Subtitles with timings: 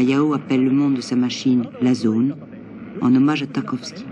[0.00, 2.34] Hayao appelle le monde de sa machine la zone,
[3.02, 4.06] en hommage à Tarkovsky.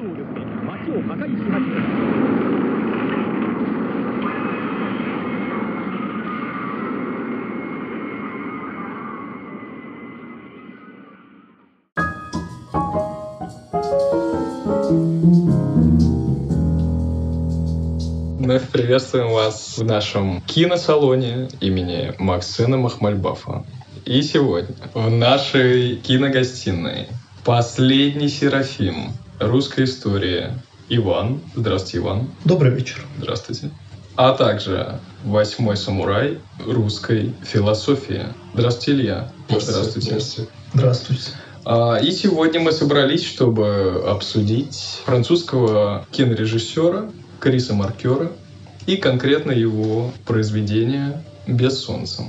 [18.38, 23.64] Вновь приветствуем вас в нашем киносалоне имени Максына Махмальбафа.
[24.08, 27.08] И сегодня в нашей киногостиной
[27.44, 30.46] последний Серафим русской истории
[30.88, 31.42] Иван.
[31.54, 32.30] Здравствуйте, Иван.
[32.46, 33.04] Добрый вечер.
[33.18, 33.68] Здравствуйте.
[34.16, 38.22] А также восьмой самурай русской философии.
[38.54, 39.32] Здравствуйте, Илья.
[39.46, 40.00] Здравствуйте.
[40.00, 40.50] Здравствуйте.
[40.72, 41.30] Здравствуйте.
[41.66, 48.32] А, и сегодня мы собрались, чтобы обсудить французского кинорежиссера Криса Маркера
[48.86, 52.24] и конкретно его произведение «Без солнца».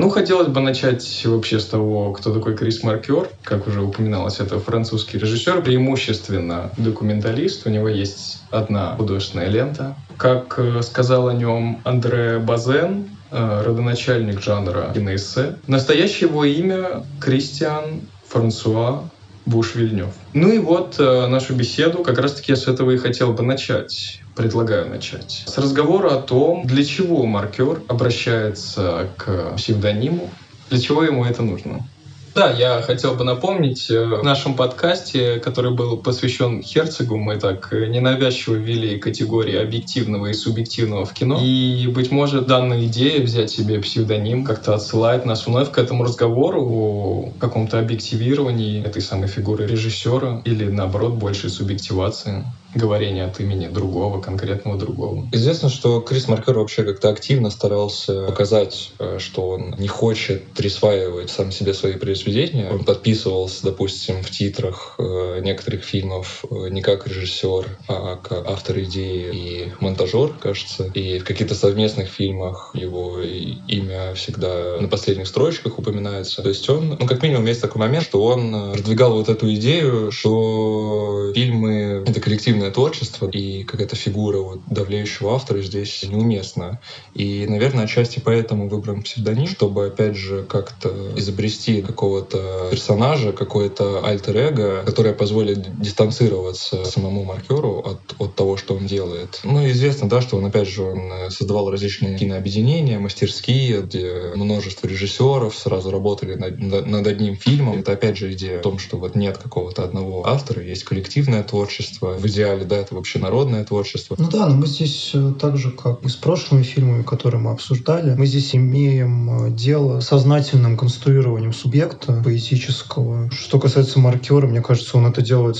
[0.00, 3.28] Ну, хотелось бы начать вообще с того, кто такой Крис Маркер.
[3.44, 7.66] Как уже упоминалось, это французский режиссер, преимущественно документалист.
[7.66, 9.94] У него есть одна художественная лента.
[10.16, 15.56] Как э, сказал о нем Андре Базен, э, родоначальник жанра киноэссе.
[15.66, 19.02] Настоящее его имя Кристиан Франсуа
[19.44, 20.08] Буш-Вильнев.
[20.32, 24.19] Ну и вот э, нашу беседу как раз-таки я с этого и хотел бы начать.
[24.40, 25.44] Предлагаю начать.
[25.46, 30.30] С разговора о том, для чего маркер обращается к псевдониму,
[30.70, 31.86] для чего ему это нужно.
[32.34, 37.70] Да, я хотел бы напомнить, э, в нашем подкасте, который был посвящен Херцогу, мы так
[37.72, 41.38] ненавязчиво ввели категории объективного и субъективного в кино.
[41.38, 46.62] И, быть может, данная идея взять себе псевдоним как-то отсылает нас вновь к этому разговору
[46.62, 54.20] о каком-то объективировании этой самой фигуры режиссера или, наоборот, большей субъективации говорение от имени другого,
[54.20, 55.28] конкретного другого.
[55.32, 61.30] Известно, что Крис Маркер вообще как-то активно старался показать, э, что он не хочет присваивать
[61.30, 62.70] сам себе свои произведения.
[62.70, 68.78] Он подписывался, допустим, в титрах э, некоторых фильмов э, не как режиссер, а как автор
[68.80, 70.84] идеи и монтажер, кажется.
[70.94, 76.42] И в каких-то совместных фильмах его имя всегда на последних строчках упоминается.
[76.42, 80.12] То есть он, ну, как минимум, есть такой момент, что он продвигал вот эту идею,
[80.12, 86.80] что фильмы— это коллективный коллективное творчество, и какая-то фигура вот, давлеющего автора здесь неуместна.
[87.14, 94.82] И, наверное, отчасти поэтому выбран псевдоним, чтобы, опять же, как-то изобрести какого-то персонажа, какое-то альтер-эго,
[94.84, 99.40] которое позволит дистанцироваться самому маркеру от, от того, что он делает.
[99.44, 105.56] Ну, известно, да, что он, опять же, он создавал различные кинообъединения, мастерские, где множество режиссеров
[105.56, 107.80] сразу работали над, над одним фильмом.
[107.80, 112.14] Это, опять же, идея о том, что вот нет какого-то одного автора, есть коллективное творчество.
[112.18, 114.16] В идеале сериале, да, это вообще народное творчество.
[114.18, 117.52] Ну да, но мы здесь э, так же, как и с прошлыми фильмами, которые мы
[117.52, 123.30] обсуждали, мы здесь имеем э, дело с сознательным конструированием субъекта поэтического.
[123.30, 125.56] Что касается маркера, мне кажется, он это делает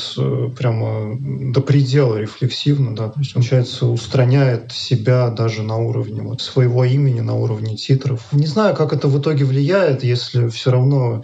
[0.56, 1.16] прямо
[1.52, 7.20] до предела рефлексивно, да, то есть получается, устраняет себя даже на уровне вот своего имени,
[7.20, 8.26] на уровне титров.
[8.32, 11.22] Не знаю, как это в итоге влияет, если все равно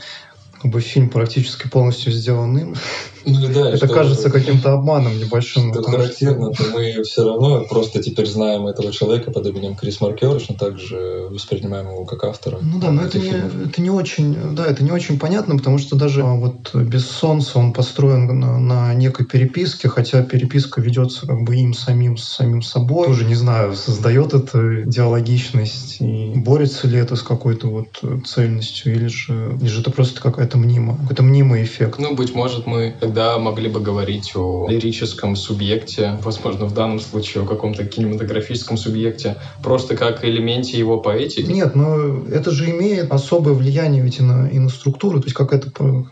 [0.62, 2.75] как бы фильм практически полностью сделан им.
[3.26, 5.72] Ну, да, это кажется каким-то обманом небольшим.
[5.72, 10.31] Что характерно, что мы все равно просто теперь знаем этого человека под именем Крис Маркер,
[10.31, 12.59] точно так же воспринимаем его как автора.
[12.62, 15.97] Ну да, но это не, это не очень, да, это не очень понятно, потому что
[15.97, 21.42] даже а, вот без солнца он построен на, на некой переписке, хотя переписка ведется как
[21.42, 23.06] бы им самим с самим собой.
[23.06, 29.09] Тоже не знаю, создает это диалогичность и борется ли это с какой-то вот цельностью или
[29.09, 31.98] же, или же это просто какая-то мнимая, какой-то мнимый эффект.
[31.98, 37.44] Ну, быть может, мы тогда могли бы говорить о лирическом субъекте, возможно, в данном случае
[37.44, 41.50] о каком-то кинематографическом субъекте, просто как элементе его поэтики.
[41.50, 45.34] Нет, но это же имеет особое влияние ведь и на, и на структуру, то есть
[45.34, 45.71] какая-то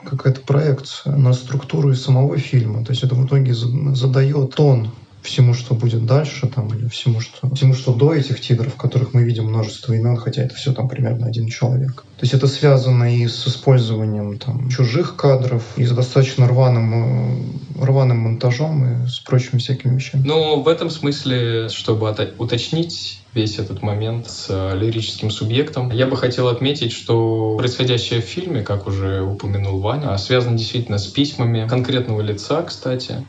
[0.09, 2.83] какая проекция на структуру и самого фильма.
[2.83, 4.89] То есть это в итоге задает тон
[5.25, 9.15] всему, что будет дальше, там, или всему, что, всему, что до этих титров, в которых
[9.15, 12.05] мы видим множество имен, хотя это все там примерно один человек.
[12.17, 17.49] То есть это связано и с использованием там, чужих кадров, и с достаточно рваным,
[17.81, 20.23] э, рваным монтажом, и с прочими всякими вещами.
[20.27, 25.91] Ну, в этом смысле, чтобы уточнить весь этот момент с э, лирическим субъектом.
[25.91, 31.07] Я бы хотел отметить, что происходящее в фильме, как уже упомянул Ваня, связано действительно с
[31.07, 33.27] письмами конкретного лица, кстати,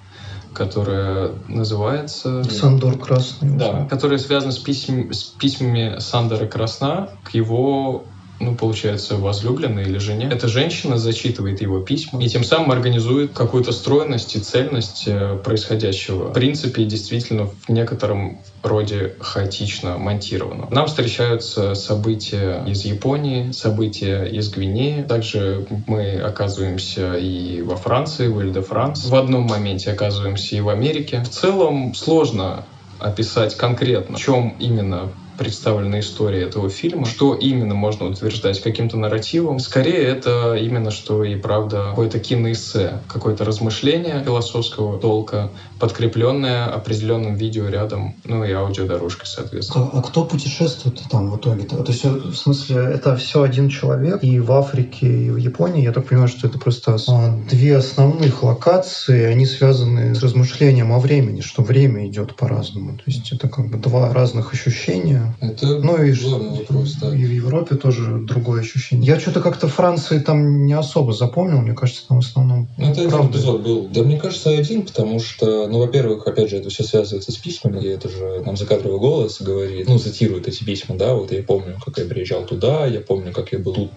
[0.55, 2.43] которая называется...
[2.45, 3.57] Сандор Красный.
[3.57, 8.05] Да, которая связана с, письм, с письмами Сандора Красна к его
[8.39, 10.29] ну, получается, возлюбленной или жене.
[10.31, 16.29] Эта женщина зачитывает его письма и тем самым организует какую-то стройность и цельность э, происходящего.
[16.29, 20.67] В принципе, действительно, в некотором роде хаотично монтировано.
[20.69, 25.03] Нам встречаются события из Японии, события из Гвинеи.
[25.03, 29.05] Также мы оказываемся и во Франции, в Иль-де-Франс.
[29.05, 31.21] В одном моменте оказываемся и в Америке.
[31.23, 32.65] В целом сложно
[32.99, 37.05] описать конкретно, в чем именно представлена история этого фильма.
[37.05, 39.59] Что именно можно утверждать каким-то нарративом?
[39.59, 48.15] Скорее, это именно что и правда какое-то киноэссе, какое-то размышление философского толка, подкрепленное определенным видеорядом,
[48.23, 49.89] ну и аудиодорожкой, соответственно.
[49.93, 51.63] А, а кто путешествует там в итоге?
[51.63, 51.83] -то?
[51.83, 55.91] то есть, в смысле, это все один человек, и в Африке, и в Японии, я
[55.91, 61.41] так понимаю, что это просто а, две основных локации, они связаны с размышлением о времени,
[61.41, 62.97] что время идет по-разному.
[62.97, 67.15] То есть это как бы два разных ощущения, это ну, и главный вопрос, да.
[67.15, 69.05] И в Европе тоже другое ощущение.
[69.05, 72.67] Я что-то как-то Франции там не особо запомнил, мне кажется, там в основном...
[72.77, 73.87] Ну, это один эпизод был.
[73.93, 77.83] Да, мне кажется, один, потому что, ну, во-первых, опять же, это все связывается с письмами,
[77.83, 81.77] и это же нам закадровый голос говорит, ну, цитирует эти письма, да, вот я помню,
[81.83, 83.91] как я приезжал туда, я помню, как я был тут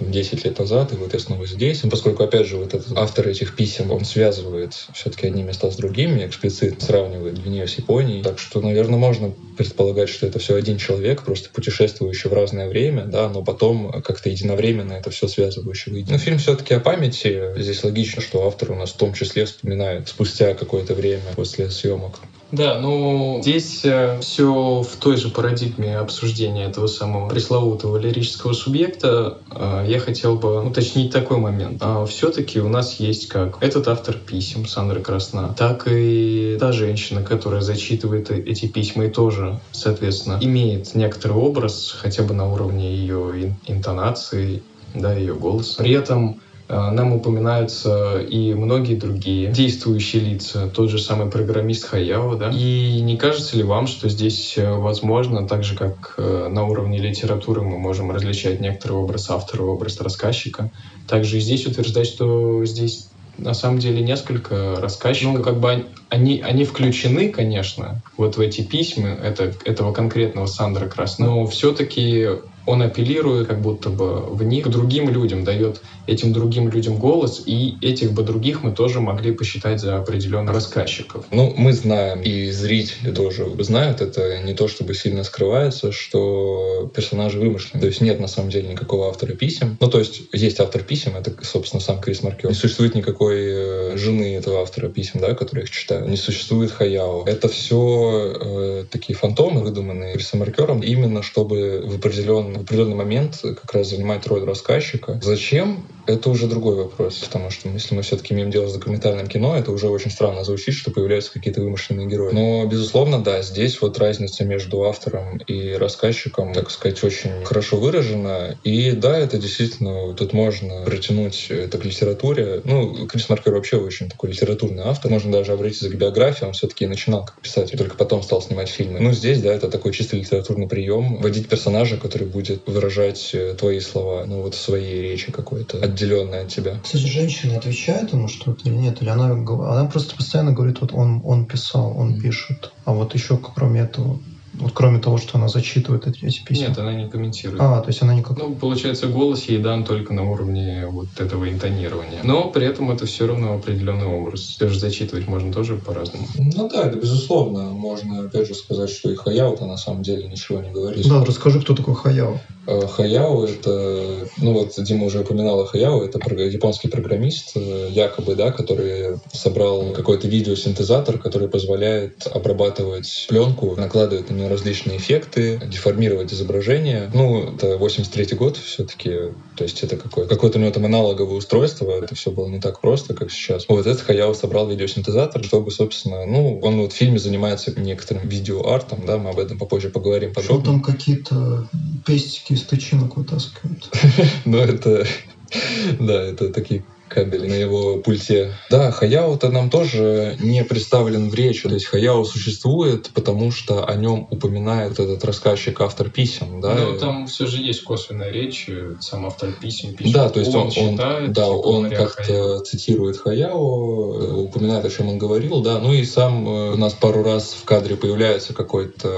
[0.00, 1.82] 10 лет назад, и вот я снова здесь.
[1.84, 5.76] Ну, поскольку, опять же, вот этот автор этих писем, он связывает все-таки одни места с
[5.76, 8.22] другими, эксплицитно сравнивает Гвинею с Японией.
[8.22, 13.04] Так что, наверное, можно предполагать, что это все один человек, просто путешествующий в разное время,
[13.04, 16.10] да, но потом как-то единовременно это все связывающий выйдет.
[16.10, 17.52] Но фильм все-таки о памяти.
[17.56, 21.01] Здесь логично, что автор у нас в том числе вспоминает спустя какое-то время
[21.36, 22.20] после съемок.
[22.52, 29.38] Да, ну здесь э, все в той же парадигме обсуждения этого самого пресловутого лирического субъекта.
[29.50, 31.80] Э, я хотел бы уточнить такой момент.
[31.80, 37.22] Э, Все-таки у нас есть как этот автор писем Сандра Красна, так и та женщина,
[37.22, 43.56] которая зачитывает эти письма и тоже, соответственно, имеет некоторый образ, хотя бы на уровне ее
[43.66, 44.62] интонации,
[44.94, 45.82] да, ее голоса.
[45.82, 52.36] При этом Э, нам упоминаются и многие другие действующие лица, тот же самый программист Хаяо,
[52.36, 52.50] да.
[52.50, 56.98] И не кажется ли вам, что здесь э, возможно, так же как э, на уровне
[56.98, 60.70] литературы мы можем различать некоторый образ автора, образ рассказчика,
[61.06, 63.08] также и здесь утверждать, что здесь
[63.38, 65.34] на самом деле несколько рассказчиков.
[65.34, 70.86] Ну, как бы они, они включены, конечно, вот в эти письма это, этого конкретного Сандра
[70.86, 72.28] Красна, но все-таки
[72.66, 77.76] он апеллирует как будто бы в них другим людям, дает этим другим людям голос, и
[77.80, 81.26] этих бы других мы тоже могли посчитать за определенных рассказчиков.
[81.30, 87.38] Ну, мы знаем, и зрители тоже знают, это не то чтобы сильно скрывается, что персонажи
[87.38, 87.80] вымышлены.
[87.80, 89.76] То есть нет на самом деле никакого автора писем.
[89.80, 92.48] Ну, то есть есть автор писем, это, собственно, сам Крис Маркер.
[92.48, 96.08] Не существует никакой э, жены этого автора писем, да, которые их читают.
[96.08, 97.24] Не существует Хаяо.
[97.26, 103.40] Это все э, такие фантомы, выдуманные Крисом Маркером, именно чтобы в определенном в определенный момент
[103.42, 105.20] как раз занимает роль рассказчика.
[105.22, 105.86] Зачем?
[106.06, 109.70] Это уже другой вопрос, потому что если мы все-таки имеем дело с документальным кино, это
[109.70, 112.32] уже очень странно звучит, что появляются какие-то вымышленные герои.
[112.32, 118.58] Но, безусловно, да, здесь вот разница между автором и рассказчиком, так сказать, очень хорошо выражена.
[118.64, 122.62] И да, это действительно, тут можно протянуть это к литературе.
[122.64, 125.08] Ну, Крис Маркер вообще очень такой литературный автор.
[125.08, 126.44] Можно даже обратиться к биографии.
[126.44, 128.98] Он все-таки начинал как писатель, только потом стал снимать фильмы.
[128.98, 131.18] Ну, здесь, да, это такой чисто литературный прием.
[131.18, 135.78] Вводить персонажа, который будет будет выражать э, твои слова, ну вот в своей речи какой-то,
[135.78, 136.78] отделенной от тебя.
[136.82, 139.00] Кстати, женщина отвечает ему что-то или нет?
[139.00, 142.20] Или она, она просто постоянно говорит, вот он, он писал, он mm-hmm.
[142.20, 142.72] пишет.
[142.84, 144.18] А вот еще кроме этого,
[144.54, 146.68] вот кроме того, что она зачитывает эти, эти письма.
[146.68, 147.60] Нет, она не комментирует.
[147.60, 148.36] А, то есть она никак...
[148.36, 152.20] Ну, получается, голос ей дан только на уровне вот этого интонирования.
[152.22, 154.40] Но при этом это все равно определенный образ.
[154.40, 156.26] Все же зачитывать можно тоже по-разному.
[156.36, 157.70] Ну да, это безусловно.
[157.70, 161.08] Можно, опять же, сказать, что и Хаяо-то на самом деле ничего не говорит.
[161.08, 162.38] Да, расскажи, кто такой Хаяо.
[162.66, 168.52] Э, Хаяо— это, ну вот Дима уже упоминала Хаяо, это японский программист, э, якобы, да,
[168.52, 177.10] который собрал какой-то видеосинтезатор, который позволяет обрабатывать пленку, накладывать на нее различные эффекты, деформировать изображение.
[177.14, 179.10] Ну, это 83 год все-таки,
[179.56, 182.80] то есть это какое- какое-то у него там аналоговое устройство, это все было не так
[182.80, 183.64] просто, как сейчас.
[183.68, 189.06] Вот этот Хаяо собрал видеосинтезатор, чтобы, собственно, ну, он вот в фильме занимается некоторым видеоартом,
[189.06, 190.62] да, мы об этом попозже поговорим подробно.
[190.62, 191.68] Что там какие-то
[192.06, 193.88] пестики из тычинок вытаскивают.
[194.44, 195.06] Ну, это...
[196.00, 196.82] Да, это такие
[197.12, 198.52] кабель на его пульте.
[198.70, 201.68] Да, Хаяо-то нам тоже не представлен в речи.
[201.68, 206.60] То есть Хаяо существует, потому что о нем упоминает этот рассказчик, автор писем.
[206.60, 206.74] Да?
[206.74, 208.68] Но там все же есть косвенная речь,
[209.00, 210.14] сам автор писем пишет.
[210.14, 214.90] Да, то есть он, он, он, читает, да, типа, он как-то цитирует Хаяо, упоминает, о
[214.90, 215.78] чем он говорил, да.
[215.78, 219.08] Ну и сам э, у нас пару раз в кадре появляется какой-то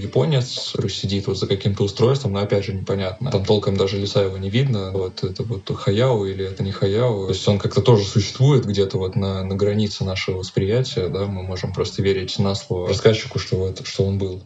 [0.00, 3.30] японец, который сидит вот за каким-то устройством, но опять же непонятно.
[3.30, 4.90] Там толком даже лица его не видно.
[4.92, 7.19] Вот это вот Хаяо или это не Хаяо.
[7.26, 11.26] То есть он как-то тоже существует где-то вот на, на границе нашего восприятия, да.
[11.26, 14.42] Мы можем просто верить на слово рассказчику, что, вот, что он был.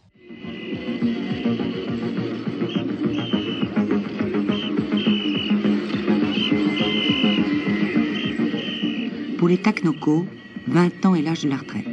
[9.38, 10.26] Pour les Taknoko,
[10.68, 11.84] 20 ans est l'âge de la retraite.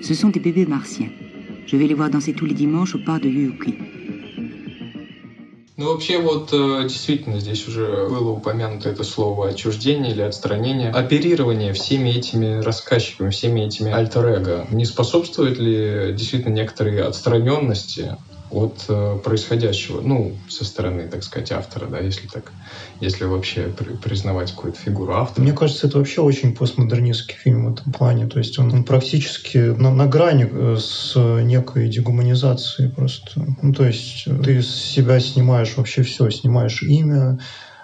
[0.00, 1.10] Ce sont des bébés martiens.
[1.66, 3.91] Je vais les voir danser tous les dimanches au parc de Yuyuki.
[5.82, 10.90] Ну, вообще, вот э, действительно здесь уже было упомянуто это слово отчуждение или отстранение.
[10.90, 18.16] Оперирование всеми этими рассказчиками, всеми этими альтер не способствует ли действительно некоторой отстраненности
[18.52, 22.52] от э, происходящего, ну, со стороны, так сказать, автора, да, если так,
[23.00, 25.42] если вообще при- признавать какую-то фигуру автора.
[25.42, 28.26] Мне кажется, это вообще очень постмодернистский фильм в этом плане.
[28.26, 33.46] То есть он, он практически на, на грани э, с некой дегуманизацией просто.
[33.62, 37.38] Ну, то есть ты с себя снимаешь вообще все, снимаешь имя,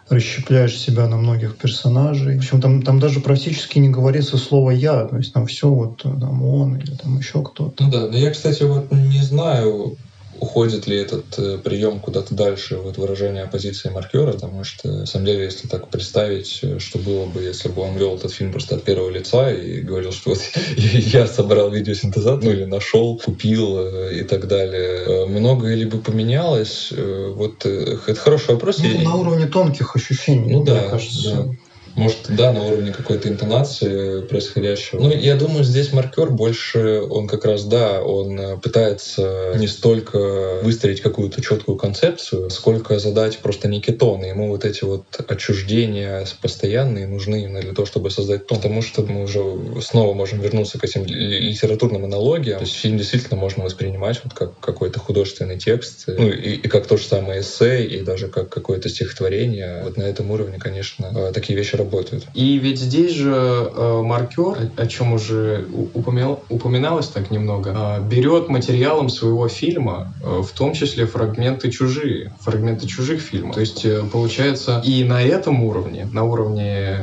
[0.09, 2.37] расщепляешь себя на многих персонажей.
[2.37, 6.03] В общем, там, там даже практически не говорится слово «я», то есть там все вот
[6.03, 7.85] там он или там еще кто-то.
[7.85, 9.97] Ну да, но я, кстати, вот не знаю,
[10.41, 15.27] уходит ли этот э, прием куда-то дальше, вот выражение оппозиции маркера, потому что, на самом
[15.27, 18.77] деле, если так представить, э, что было бы, если бы он вел этот фильм просто
[18.77, 20.41] от первого лица и говорил, что вот
[20.77, 26.93] я собрал видеосинтезатор, ну или нашел, купил э, и так далее, многое ли бы поменялось?
[26.93, 28.79] Вот это хороший вопрос.
[28.79, 31.35] Ну, на уровне тонких ощущений, Ну мне да, кажется.
[31.35, 31.55] да.
[31.99, 35.01] Может, да, на уровне какой-то интонации происходящего.
[35.01, 40.61] Ну, я думаю, здесь маркер больше, он как раз, да, он э, пытается не столько
[40.63, 44.25] выстроить какую-то четкую концепцию, сколько задать просто некий тон.
[44.25, 48.59] Ему вот эти вот отчуждения постоянные нужны именно для того, чтобы создать тон.
[48.59, 49.43] Потому что мы уже
[49.83, 52.59] снова можем вернуться к этим ли- литературным аналогиям.
[52.59, 56.87] То есть фильм действительно можно воспринимать вот как какой-то художественный текст, ну и, и как
[56.87, 59.83] то же самое эссе, и даже как какое-то стихотворение.
[59.83, 61.88] Вот на этом уровне, конечно, э, такие вещи работают.
[62.35, 68.09] И ведь здесь же э, маркер, о, чем уже у- упомял- упоминалось так немного, э,
[68.09, 73.55] берет материалом своего фильма, э, в том числе фрагменты чужие, фрагменты чужих фильмов.
[73.55, 76.99] То есть э, получается и на этом уровне, на уровне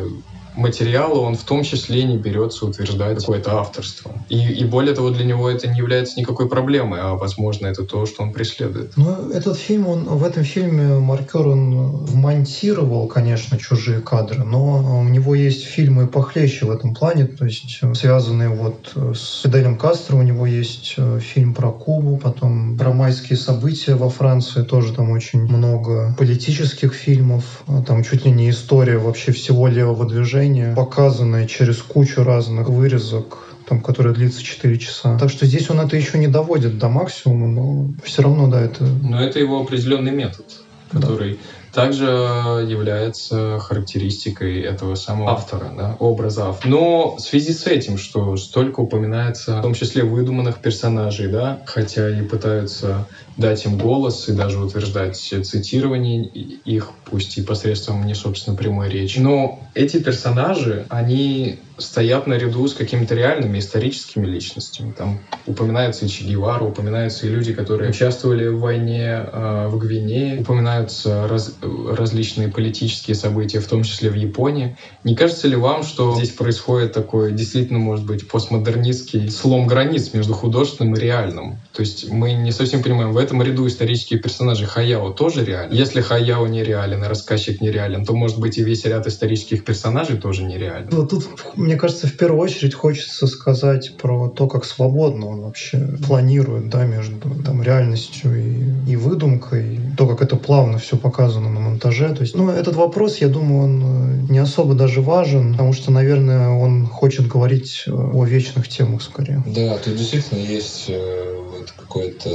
[0.56, 4.12] материала он в том числе не берется утверждать какое-то авторство.
[4.30, 8.06] И, и более того, для него это не является никакой проблемой, а возможно это то,
[8.06, 8.94] что он преследует.
[8.96, 15.04] Ну, этот фильм, он, в этом фильме маркер он вмонтировал, конечно, чужие кадры, но у
[15.04, 19.78] него есть фильмы похлеще в этом плане, то есть э, связанные вот э, с Фиделем
[19.78, 24.94] Кастро, у него есть э, фильм про Кубу, потом про майские события во Франции, тоже
[24.94, 30.45] там очень много политических фильмов, там чуть ли не история вообще всего левого движения,
[30.76, 35.18] показанная через кучу разных вырезок там, который длится 4 часа.
[35.18, 38.84] Так что здесь он это еще не доводит до максимума, но все равно, да, это...
[38.84, 40.46] Но это его определенный метод,
[40.92, 41.02] Да.
[41.02, 41.40] который
[41.74, 46.70] также является характеристикой этого самого автора, да, образа автора.
[46.72, 52.18] Но в связи с этим, что столько упоминается, в том числе выдуманных персонажей, да, хотя
[52.18, 58.56] и пытаются дать им голос и даже утверждать цитирование их, пусть и посредством не, собственно,
[58.56, 59.20] прямой речи.
[59.20, 64.92] Но эти персонажи, они стоят наряду с какими-то реальными историческими личностями.
[64.92, 70.40] Там упоминается и Че Гевара, упоминаются и люди, которые участвовали в войне э, в Гвинее,
[70.40, 74.78] упоминаются раз- различные политические события, в том числе в Японии.
[75.04, 80.34] Не кажется ли вам, что здесь происходит такой действительно, может быть, постмодернистский слом границ между
[80.34, 81.58] художественным и реальным?
[81.74, 85.72] То есть мы не совсем понимаем, в этом ряду исторические персонажи Хаяо тоже реален.
[85.72, 90.44] Если Хаяо нереален, и рассказчик нереален, то, может быть, и весь ряд исторических персонажей тоже
[90.44, 90.90] нереален.
[90.92, 95.80] Вот тут, мне кажется, в первую очередь хочется сказать про то, как свободно он вообще
[96.06, 101.60] планирует, да, между там, реальностью и, и выдумкой, то, как это плавно все показано на
[101.60, 102.14] монтаже.
[102.14, 105.92] То есть, ну, этот вопрос, я думаю, он э, не особо даже важен, потому что,
[105.92, 109.44] наверное, он хочет говорить э, о вечных темах скорее.
[109.48, 112.30] Да, тут действительно есть э, вот какой-то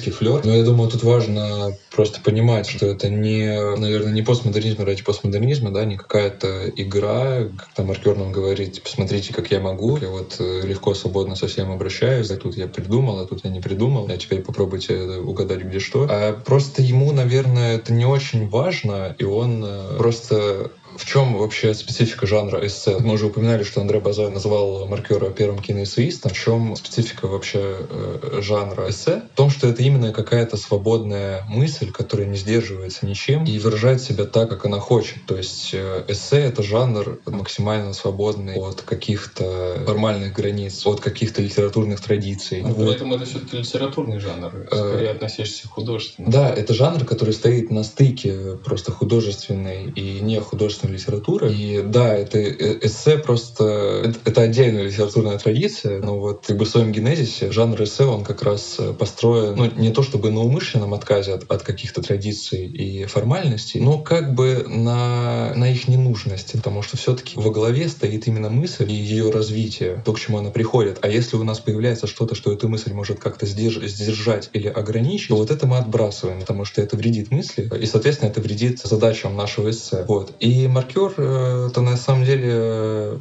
[0.00, 0.44] постмодернистский флер.
[0.44, 5.70] Но я думаю, тут важно просто понимать, что это не, наверное, не постмодернизм ради постмодернизма,
[5.70, 10.36] да, не какая-то игра, как там маркер нам говорит, посмотрите, как я могу, я вот
[10.38, 14.06] э, легко, свободно со всем обращаюсь, а тут я придумал, а тут я не придумал,
[14.08, 16.06] а теперь попробуйте угадать, где что.
[16.08, 21.72] А просто ему, наверное, это не очень важно, и он э, просто В чем вообще
[21.72, 22.98] специфика жанра эссе?
[22.98, 26.30] Мы уже упоминали, что Андре Базай называл маркера первым киноэссеистом.
[26.30, 29.22] В чем специфика вообще э, жанра эссе?
[29.32, 34.26] В том, что это именно какая-то свободная мысль, которая не сдерживается ничем и выражает себя
[34.26, 35.24] так, как она хочет.
[35.26, 42.02] То есть э, эссе— это жанр максимально свободный от каких-то формальных границ, от каких-то литературных
[42.02, 42.60] традиций.
[42.60, 42.86] Но вот.
[42.86, 46.30] при этом это все-таки литературный жанр, э, скорее относящийся к художественному.
[46.30, 51.52] Да, это жанр, который стоит на стыке просто художественной и не художественной литературы.
[51.52, 54.12] И да, это э, эссе просто...
[54.24, 58.42] Это отдельная литературная традиция, но вот как бы в своем генезисе жанр эссе, он как
[58.42, 63.04] раз э, построен, ну, не то чтобы на умышленном отказе от, от каких-то традиций и
[63.04, 68.26] формальностей, но как бы на, на их ненужности, потому что все таки во главе стоит
[68.26, 70.98] именно мысль и ее развитие, то, к чему она приходит.
[71.02, 75.36] А если у нас появляется что-то, что эту мысль может как-то сдержать или ограничить, то
[75.36, 79.70] вот это мы отбрасываем, потому что это вредит мысли, и, соответственно, это вредит задачам нашего
[79.70, 80.04] эссе.
[80.06, 80.32] Вот.
[80.40, 83.18] И маркер, э, это на самом деле э,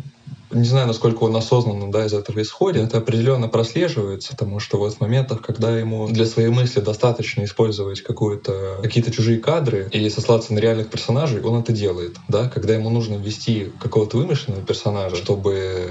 [0.51, 4.95] не знаю, насколько он осознанно да, из этого исходит, это определенно прослеживается, потому что вот
[4.95, 10.53] в моментах, когда ему для своей мысли достаточно использовать какую-то, какие-то чужие кадры и сослаться
[10.53, 12.17] на реальных персонажей, он это делает.
[12.27, 12.49] Да?
[12.49, 15.87] Когда ему нужно ввести какого-то вымышленного персонажа, чтобы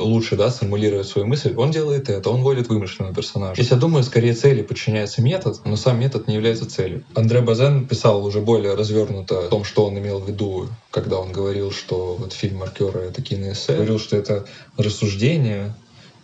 [0.00, 3.54] лучше да, сформулировать свою мысль, он делает это, он вводит вымышленного персонажа.
[3.54, 7.04] Здесь, я думаю, скорее цели подчиняется метод, но сам метод не является целью.
[7.14, 11.32] Андре Базен писал уже более развернуто о том, что он имел в виду, когда он
[11.32, 13.74] говорил, что вот фильм «Маркера»— это киноэссе.
[13.74, 14.44] Говорил, что это
[14.76, 15.74] рассуждение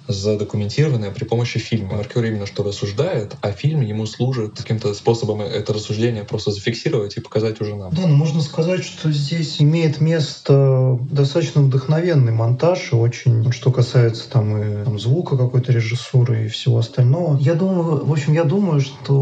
[0.08, 1.96] задокументированное при помощи фильма.
[1.96, 7.20] Маркер именно что рассуждает, а фильм ему служит каким-то способом это рассуждение просто зафиксировать и
[7.20, 7.92] показать уже нам.
[7.94, 14.28] Да, ну можно сказать, что здесь имеет место достаточно вдохновенный монтаж, и очень, что касается
[14.28, 17.38] там и там, звука какой-то режиссуры и всего остального.
[17.38, 19.14] Я думаю, в общем, я думаю, что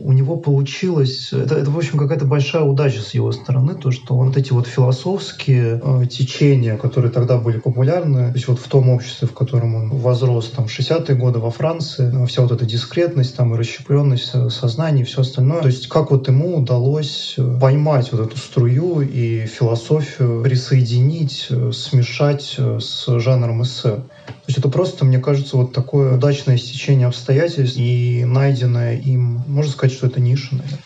[0.00, 4.14] у него получилось, это, это в общем, какая-то большая удача с его стороны, то, что
[4.14, 8.88] вот эти вот философские э, течения, которые тогда были популярны, то есть вот в том
[8.90, 12.64] обществе, в котором он возрос там, в 60-е годы во Франции, ну, вся вот эта
[12.64, 15.62] дискретность там, и расщепленность сознания и все остальное.
[15.62, 21.72] То есть как вот ему удалось э, поймать вот эту струю и философию присоединить, э,
[21.72, 23.96] смешать э, с жанром эссе.
[23.96, 29.70] То есть это просто, мне кажется, вот такое удачное стечение обстоятельств и найденное им, можно
[29.70, 30.80] сказать, что это ниша, наверное.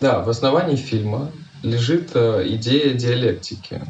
[0.00, 1.30] Да, в основании фильма
[1.62, 3.82] лежит идея диалектики,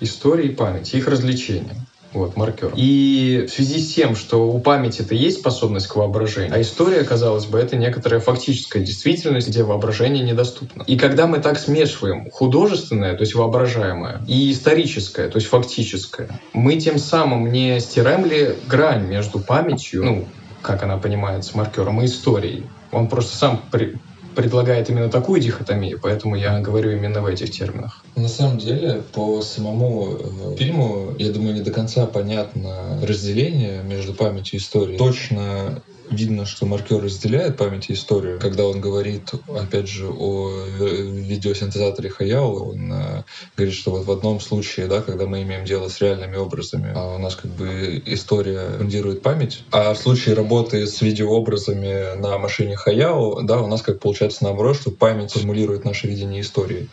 [0.00, 1.76] истории и памяти, их развлечения
[2.12, 2.72] вот, маркер.
[2.76, 7.46] И в связи с тем, что у памяти-то есть способность к воображению, а история, казалось
[7.46, 10.84] бы, это некоторая фактическая действительность, где воображение недоступно.
[10.86, 16.76] И когда мы так смешиваем художественное, то есть воображаемое, и историческое, то есть фактическое, мы
[16.76, 20.28] тем самым не стираем ли грань между памятью, ну,
[20.60, 22.64] как она понимается, маркером и историей.
[22.92, 23.96] Он просто сам при,
[24.34, 28.04] предлагает именно такую дихотомию, поэтому я говорю именно в этих терминах.
[28.16, 34.14] На самом деле, по самому э, фильму, я думаю, не до конца понятно разделение между
[34.14, 34.98] памятью и историей.
[34.98, 38.38] Точно видно, что маркер разделяет память и историю.
[38.40, 43.22] Когда он говорит, опять же, о видеосинтезаторе Хаяо, он э,
[43.56, 47.16] говорит, что вот в одном случае, да, когда мы имеем дело с реальными образами, а
[47.16, 52.76] у нас как бы история фундирует память, а в случае работы с видеообразами на машине
[52.76, 56.88] Хаяо, да, у нас как получается наоборот, что память формулирует наше видение истории.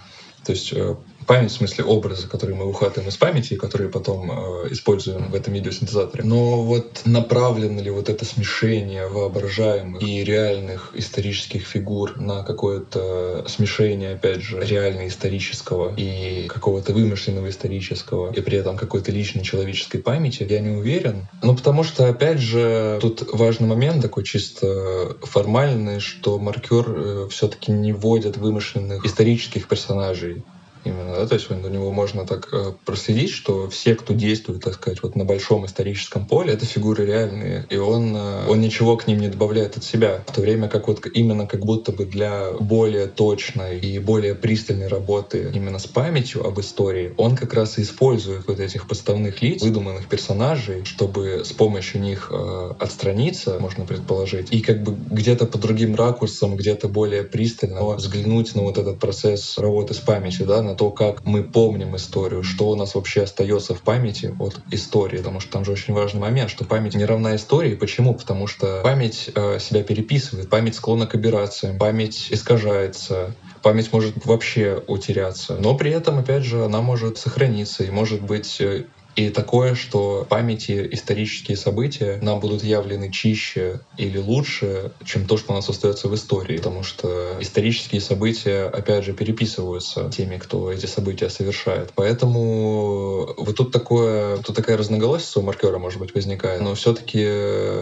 [0.46, 0.96] То есть э,
[1.30, 5.36] память, в смысле образы, которые мы ухватываем из памяти, и которые потом э, используем в
[5.36, 6.24] этом видеосинтезаторе.
[6.24, 14.14] Но вот направлено ли вот это смешение воображаемых и реальных исторических фигур на какое-то смешение,
[14.16, 20.48] опять же, реально исторического и какого-то вымышленного исторического, и при этом какой-то личной человеческой памяти,
[20.50, 21.28] я не уверен.
[21.44, 27.72] Ну, потому что, опять же, тут важный момент такой чисто формальный, что маркер э, все-таки
[27.72, 30.44] не вводит вымышленных исторических персонажей
[30.86, 34.76] Именно, да, то есть у него можно так э, проследить, что все, кто действует, так
[34.76, 39.06] сказать, вот на большом историческом поле, это фигуры реальные, и он, э, он ничего к
[39.06, 42.52] ним не добавляет от себя, в то время как вот именно как будто бы для
[42.60, 47.82] более точной и более пристальной работы именно с памятью об истории, он как раз и
[47.82, 54.48] использует вот этих подставных лиц, выдуманных персонажей, чтобы с помощью них э, отстраниться, можно предположить,
[54.52, 59.58] и как бы где-то по другим ракурсам, где-то более пристально взглянуть на вот этот процесс
[59.58, 63.74] работы с памятью, да, на то, как мы помним историю, что у нас вообще остается
[63.74, 67.36] в памяти от истории, потому что там же очень важный момент, что память не равна
[67.36, 67.76] истории.
[67.76, 68.14] Почему?
[68.14, 74.82] Потому что память э, себя переписывает, память склонна к операциям, память искажается, память может вообще
[74.88, 79.76] утеряться, но при этом, опять же, она может сохраниться и может быть э, И такое,
[79.76, 85.68] что памяти исторические события нам будут явлены чище или лучше, чем то, что у нас
[85.68, 86.58] остается в истории.
[86.58, 91.92] Потому что исторические события, опять же, переписываются теми, кто эти события совершает.
[91.96, 96.62] Поэтому вот тут, такое, тут такая разноголосица у маркера, может быть, возникает.
[96.62, 97.26] Но все-таки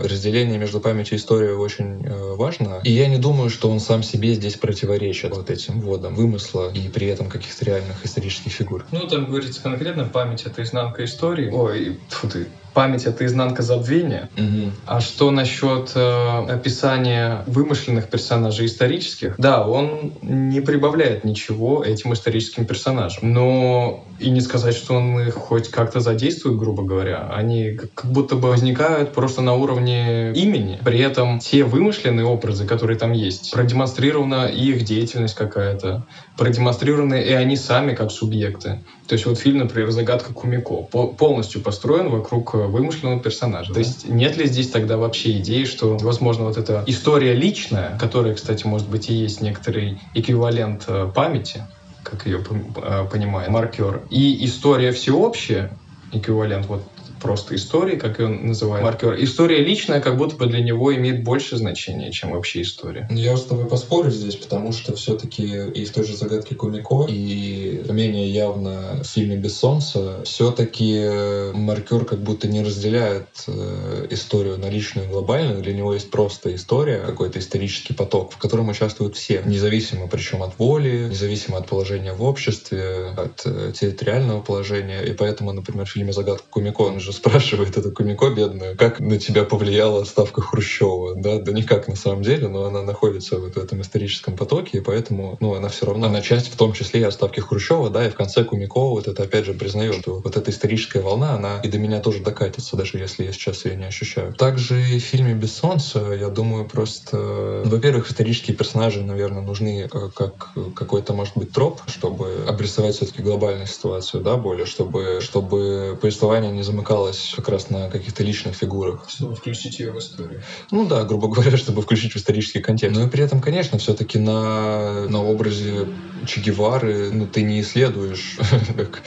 [0.08, 2.82] разделение между памятью и историей очень э, важно.
[2.84, 6.88] И я не думаю, что он сам себе здесь противоречит вот этим вводом вымысла и
[6.90, 8.86] при этом каких-то реальных исторических фигур.
[8.92, 11.50] Ну, там говорится конкретно память— это изнанка истории истории.
[11.52, 14.30] Ой, фу ты, память— это изнанка забвения.
[14.38, 14.72] Угу.
[14.86, 19.34] А что насчет э, описания вымышленных персонажей исторических?
[19.40, 23.34] Да, он не прибавляет ничего этим историческим персонажам.
[23.34, 27.32] Но и не сказать, что он их хоть как-то задействует, грубо говоря.
[27.34, 30.80] Они как будто бы возникают просто на уровне имени.
[30.84, 36.06] При этом те вымышленные образы, которые там есть, продемонстрирована их деятельность какая-то,
[36.38, 38.84] продемонстрированы и они сами как субъекты.
[39.08, 43.74] То есть вот фильм, например, «Загадка Кумико» полностью построен вокруг э, вымышленного персонажа.
[43.74, 48.34] То есть нет ли здесь тогда вообще идеи, что, возможно, вот эта история личная, которая,
[48.36, 51.64] кстати, может быть и есть некоторый эквивалент э, памяти,
[52.04, 52.44] как ее
[52.76, 55.72] э, понимает маркер, и история всеобщая,
[56.12, 56.84] эквивалент вот
[57.22, 59.16] просто истории, как он называет маркер.
[59.24, 63.08] История личная как будто бы для него имеет больше значения, чем вообще история.
[63.12, 67.82] Я с тобой поспорю здесь, потому что все-таки и в той же загадке Кумико, и
[67.90, 74.70] менее явно в фильме «Без солнца», все-таки маркер как будто не разделяет э, историю на
[74.70, 75.62] личную и глобальную.
[75.62, 80.58] Для него есть просто история, какой-то исторический поток, в котором участвуют все, независимо причем от
[80.60, 85.02] воли, независимо от положения в обществе, от э, территориального положения.
[85.04, 89.17] И поэтому, например, в фильме «Загадка Кумико» он же спрашивает эту Кумико бедную, как на
[89.17, 93.58] тебя повлияла отставка Хрущева, да, да никак на самом деле, но она находится вот в
[93.58, 97.04] этом историческом потоке, и поэтому, ну, она все равно, она часть в том числе и
[97.04, 100.52] отставки Хрущева, да, и в конце Кумико вот это опять же признает, что вот эта
[100.52, 104.34] историческая волна, она и до меня тоже докатится, даже если я сейчас ее не ощущаю.
[104.34, 110.10] Также и в фильме «Без солнца», я думаю, просто, во-первых, исторические персонажи, наверное, нужны э,
[110.13, 116.52] как какой-то, может быть, троп, чтобы обрисовать все-таки глобальную ситуацию, да, более, чтобы, чтобы повествование
[116.52, 119.10] не замыкалось замыкалась как раз на каких-то личных фигурах.
[119.10, 120.42] Чтобы включить ее в историю.
[120.72, 122.98] Ну да, грубо говоря, чтобы включить в исторический контекст.
[122.98, 125.90] Но и при этом, конечно, все-таки на, на образе
[126.28, 128.38] Че Гевары ну, ты не исследуешь,
[128.78, 129.04] как,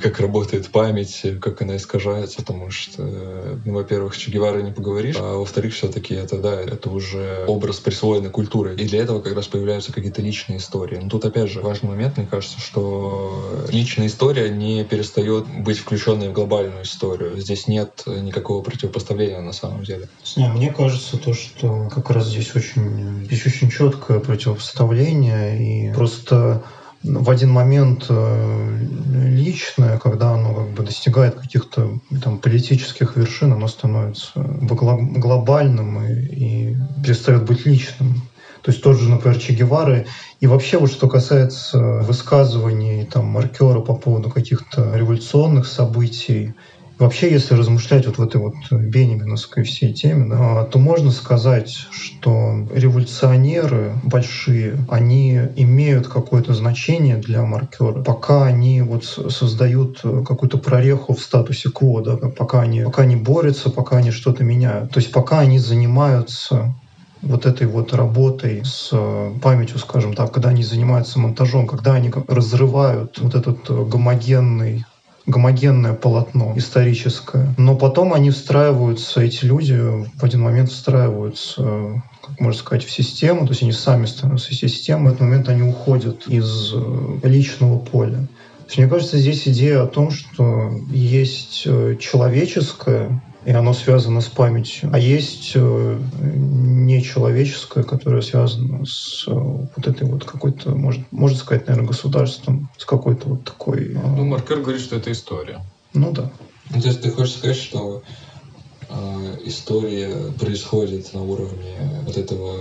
[0.00, 3.02] как работает память, как она искажается, потому что,
[3.64, 8.30] ну, во-первых, Че Гевары не поговоришь, а во-вторых, все-таки это, да, это уже образ присвоенной
[8.30, 8.74] культуры.
[8.74, 10.98] И для этого как раз появляются какие-то личные истории.
[11.00, 16.30] Но тут, опять же, важный момент, мне кажется, что личная история не перестает быть включенной
[16.30, 17.38] в глобальную историю.
[17.38, 20.08] Здесь нет никакого противопоставления на самом деле.
[20.36, 26.45] Не, мне кажется, то, что как раз здесь очень, здесь очень четкое противопоставление, и просто
[27.02, 28.78] в один момент э,
[29.30, 36.76] личное, когда оно как бы достигает каких-то там политических вершин, оно становится глобальным и, и
[37.02, 38.22] перестает быть личным.
[38.62, 40.06] То есть тот же, например, Че Гевары.
[40.40, 46.54] И вообще вот что касается высказываний там маркера по поводу каких-то революционных событий,
[46.98, 52.66] Вообще, если размышлять вот в этой вот бенеминовской всей теме, да, то можно сказать, что
[52.74, 61.20] революционеры большие, они имеют какое-то значение для маркера, пока они вот создают какую-то прореху в
[61.20, 64.90] статусе кво, да, пока они, пока они борются, пока они что-то меняют.
[64.90, 66.74] То есть пока они занимаются
[67.20, 68.90] вот этой вот работой с
[69.42, 74.86] памятью, скажем так, когда они занимаются монтажом, когда они разрывают вот этот гомогенный
[75.26, 77.54] гомогенное полотно историческое.
[77.58, 83.46] Но потом они встраиваются, эти люди в один момент встраиваются как можно сказать, в систему,
[83.46, 88.26] то есть они сами становятся системой, в этот момент они уходят из э, личного поля.
[88.58, 94.20] То есть, мне кажется, здесь идея о том, что есть э, человеческое, и оно связано
[94.20, 94.90] с памятью.
[94.92, 101.68] А есть э, нечеловеческое, которое связано с э, вот этой вот какой-то, может, можно сказать,
[101.68, 103.92] наверное, государством, с какой-то вот такой...
[103.94, 105.60] Э, ну, Маркер говорит, что это история.
[105.94, 106.28] Ну да.
[106.70, 108.02] Ну, то есть ты хочешь сказать, что
[109.44, 112.56] история происходит на уровне вот этого,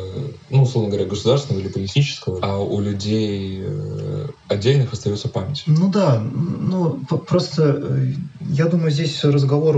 [0.49, 5.63] ну, условно говоря, государственного или политического, а у людей э, отдельных остается память.
[5.65, 8.13] Ну да, ну просто
[8.49, 9.75] я думаю, здесь разговор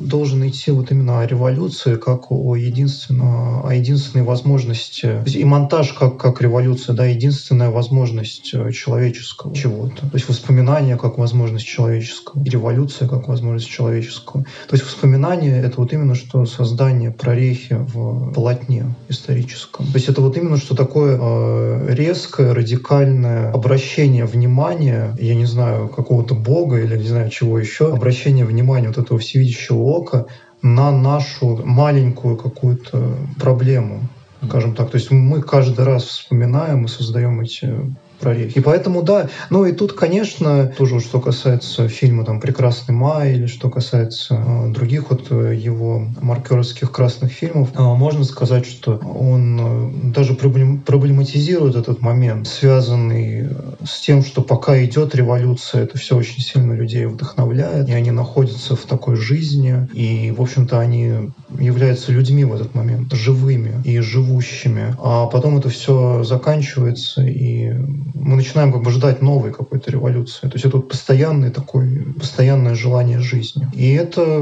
[0.00, 6.16] должен идти вот именно о революции, как о, единственно, о единственной возможности, и монтаж как,
[6.16, 10.02] как революция, да, единственная возможность э, человеческого чего-то.
[10.02, 14.44] То есть воспоминания как возможность человеческого, и революция как возможность человеческого.
[14.68, 19.86] То есть воспоминания внимание— это вот именно что создание прорехи в полотне историческом.
[19.86, 25.88] То есть это вот именно что такое э, резкое, радикальное обращение внимания, я не знаю,
[25.88, 30.26] какого-то бога или не знаю чего еще, обращение внимания вот этого всевидящего ока
[30.62, 34.00] на нашу маленькую какую-то проблему
[34.46, 34.90] скажем так.
[34.90, 37.74] То есть мы каждый раз вспоминаем и создаем эти
[38.18, 38.58] прорехи.
[38.58, 43.46] И поэтому, да, ну и тут, конечно, тоже что касается фильма там «Прекрасный май» или
[43.46, 49.60] что касается э, других вот э, его маркерских красных фильмов, э, можно сказать, что он
[49.60, 53.48] э, даже проблематизирует этот момент, связанный
[53.84, 58.76] с тем, что пока идет революция, это все очень сильно людей вдохновляет, и они находятся
[58.76, 64.94] в такой жизни, и, в общем-то, они являются людьми в этот момент, живыми и живущими.
[64.98, 67.72] А потом это все заканчивается, и
[68.14, 70.48] мы начинаем как бы ждать новой какой-то революции.
[70.48, 73.68] То есть это вот постоянный такой, постоянное желание жизни.
[73.74, 74.40] И это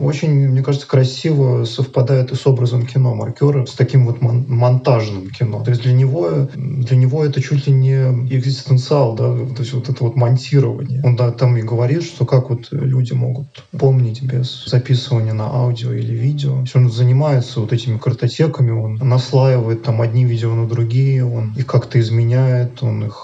[0.00, 5.30] очень, мне кажется, красиво совпадает и с образом кино маркера, с таким вот мон- монтажным
[5.30, 5.62] кино.
[5.62, 7.96] То есть для него, для него это чуть ли не
[8.30, 11.02] экзистенциал, да, то есть вот это вот монтирование.
[11.04, 15.92] Он да, там и говорит, что как вот люди могут помнить без записывания на аудио
[15.92, 16.54] или видео.
[16.56, 21.52] То есть он занимается вот этими картотеками, он наслаивает там одни видео на другие, он
[21.56, 23.15] их как-то изменяет, он их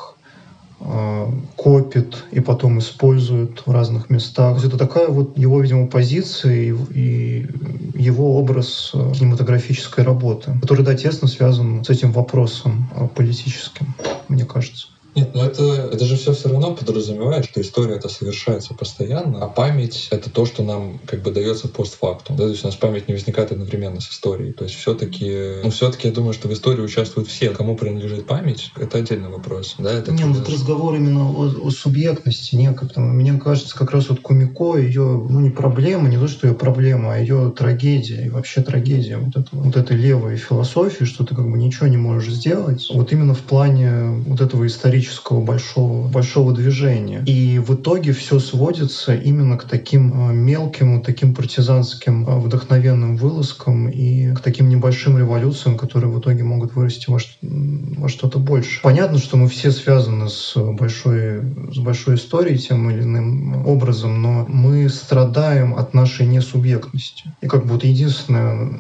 [1.56, 4.64] копит и потом использует в разных местах.
[4.64, 7.46] Это такая вот его, видимо, позиция и, и
[7.94, 13.94] его образ э, кинематографической работы, который, да, тесно связан с этим вопросом э, политическим,
[14.28, 14.88] мне кажется.
[15.14, 19.48] Нет, но это, это же все все равно подразумевает, что история это совершается постоянно, а
[19.48, 22.36] память— это то, что нам как бы дается постфактум.
[22.36, 22.44] Да?
[22.44, 24.52] То есть у нас память не возникает одновременно с историей.
[24.52, 27.50] То есть все-таки, ну все-таки я думаю, что в истории участвуют все.
[27.50, 29.74] Кому принадлежит память, это отдельный вопрос.
[29.78, 29.92] Да?
[29.92, 32.88] Это не, ну, тут разговор именно о, о субъектности некой.
[32.96, 37.14] Мне кажется, как раз вот Кумико, ее, ну не проблема, не то, что ее проблема,
[37.14, 41.50] а ее трагедия и вообще трагедия вот, этого, вот этой левой философии, что ты как
[41.50, 42.88] бы ничего не можешь сделать.
[42.92, 47.22] Вот именно в плане вот этого исторического исторического большого, большого движения.
[47.26, 53.88] И в итоге все сводится именно к таким э, мелким, таким партизанским э, вдохновенным вылазкам
[53.88, 58.80] и к таким небольшим революциям, которые в итоге могут вырасти во, что-то больше.
[58.82, 61.40] Понятно, что мы все связаны с большой,
[61.72, 67.24] с большой историей тем или иным образом, но мы страдаем от нашей несубъектности.
[67.40, 68.70] И как вот единственная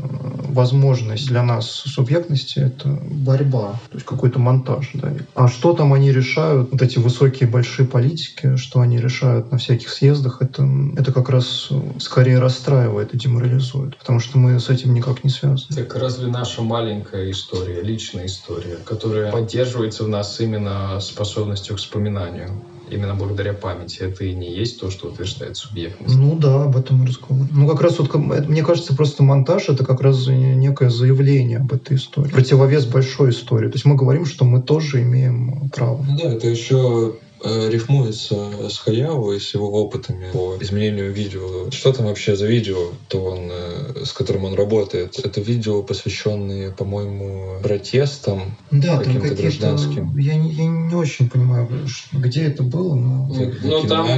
[0.48, 4.90] возможность для нас субъектности— это борьба, то есть какой-то монтаж.
[4.94, 5.12] Да.
[5.34, 9.88] А что там они решают, вот эти высокие большие политики, что они решают на всяких
[9.88, 15.24] съездах, это, это как раз скорее расстраивает и деморализует, потому что мы с этим никак
[15.24, 15.74] не связаны.
[15.74, 22.50] Так разве наша маленькая история, личная история, которая поддерживается в нас именно способностью к вспоминанию,
[22.90, 24.00] именно благодаря памяти.
[24.00, 26.16] Это и не есть то, что утверждает субъектность.
[26.16, 27.41] Ну да, об этом и разговор.
[27.62, 31.96] Ну как раз вот, мне кажется, просто монтаж— это как раз некое заявление об этой
[31.96, 32.30] истории.
[32.30, 33.68] Противовес большой истории.
[33.68, 36.04] То есть мы говорим, что мы тоже имеем право.
[36.08, 37.12] Ну да, это еще Э,
[37.44, 41.70] рифмуется с Хаяо и с его опытами по изменению видео.
[41.70, 45.18] Что там вообще за видео, то он, э, с которым он работает?
[45.18, 50.16] Это видео, посвященные, по-моему, протестам да, каким-то гражданским.
[50.16, 51.68] Я не, я не очень понимаю,
[52.12, 53.26] где это было, но...
[53.26, 54.08] Ну, ну там,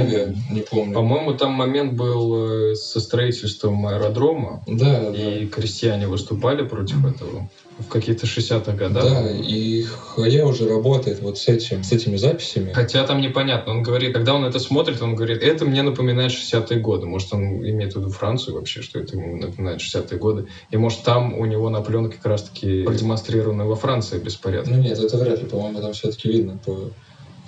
[0.51, 0.93] не помню.
[0.93, 5.51] По-моему, там момент был э, со строительством аэродрома, да, и да.
[5.51, 9.03] крестьяне выступали против этого в каких-то 60-х годах.
[9.03, 12.71] Да, и Хая уже работает вот с, этим, с этими записями.
[12.71, 13.73] Хотя там непонятно.
[13.73, 17.05] Он говорит, когда он это смотрит, он говорит, это мне напоминает 60-е годы.
[17.05, 20.47] Может, он имеет в виду Францию вообще, что это ему напоминает 60-е годы.
[20.71, 24.69] И может, там у него на пленке как раз-таки продемонстрированы во Франции беспорядки.
[24.69, 25.49] Ну нет, это вряд ли.
[25.49, 26.91] По-моему, там все-таки видно по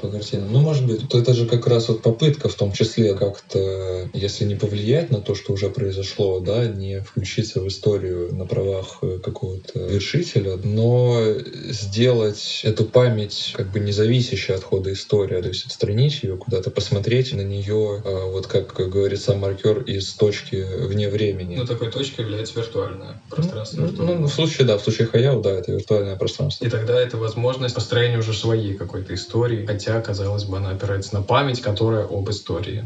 [0.02, 0.52] по картинам.
[0.52, 4.46] Ну, может быть, то это же как раз вот попытка в том числе как-то, если
[4.46, 9.20] не повлиять на то, что уже произошло, да, не включиться в историю на правах э,
[9.24, 11.22] какого-то вершителя, но
[11.66, 17.34] сделать эту память как бы независящей от хода истории, то есть отстранить ее куда-то, посмотреть
[17.34, 21.56] на нее, а, вот как говорит сам маркер, из точки вне времени.
[21.56, 23.82] Ну, такой точкой является виртуальное пространство.
[23.82, 26.66] Ну, ну, ну, в случае, да, в случае Хаяу, да, это виртуальное пространство.
[26.66, 31.14] И тогда это возможность построения уже своей какой-то истории, хотя хотя, казалось бы, она опирается
[31.14, 32.86] на память, которая об истории.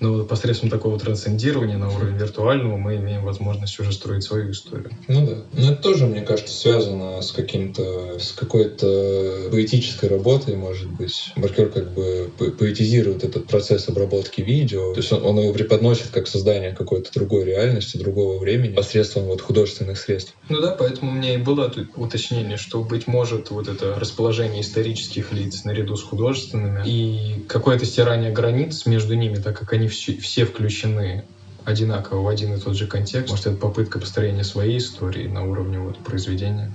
[0.00, 4.90] Но посредством такого трансцендирования на уровень виртуального мы имеем возможность уже строить свою историю.
[5.08, 5.36] Ну да.
[5.52, 11.32] Но это тоже, мне кажется, связано с каким-то, с какой-то поэтической работой, может быть.
[11.36, 14.92] Маркер как бы поэтизирует этот процесс обработки видео.
[14.92, 19.40] То есть он, он его преподносит как создание какой-то другой реальности, другого времени посредством вот
[19.40, 20.34] художественных средств.
[20.48, 24.62] Ну да, поэтому у меня и было тут уточнение, что, быть может, вот это расположение
[24.62, 30.16] исторических лиц наряду с художественными и какое-то стирание границ между ними, так как они все,
[30.16, 31.24] все включены
[31.64, 33.30] одинаково в один и тот же контекст.
[33.30, 36.72] Может, это попытка построения своей истории на уровне вот произведения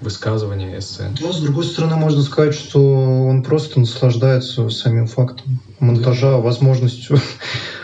[0.00, 1.12] высказывания, эссе.
[1.20, 7.18] Но, с другой стороны, можно сказать, что он просто наслаждается самим фактом монтажа, возможностью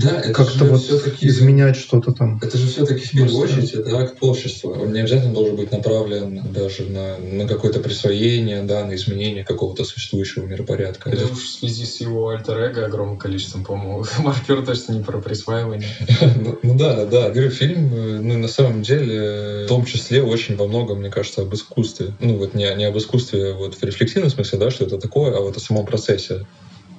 [0.00, 0.82] да, как-то вот
[1.20, 2.38] изменять что-то там.
[2.42, 4.70] Это же все-таки в первую очередь это акт творчества.
[4.70, 9.84] Он не обязательно должен быть направлен даже на, на какое-то присвоение, да, на изменение какого-то
[9.84, 11.10] существующего миропорядка.
[11.10, 15.88] Это уж в связи с его альтер-эго огромным количеством, по-моему, маркер точно не про присваивание.
[16.36, 17.30] ну, ну да, да.
[17.30, 21.54] Говорю, фильм, ну, на самом деле, в том числе очень во многом, мне кажется, об
[21.54, 22.14] искусстве.
[22.20, 25.40] Ну, вот не, не об искусстве вот в рефлексивном смысле, да, что это такое, а
[25.40, 26.46] вот о самом процессе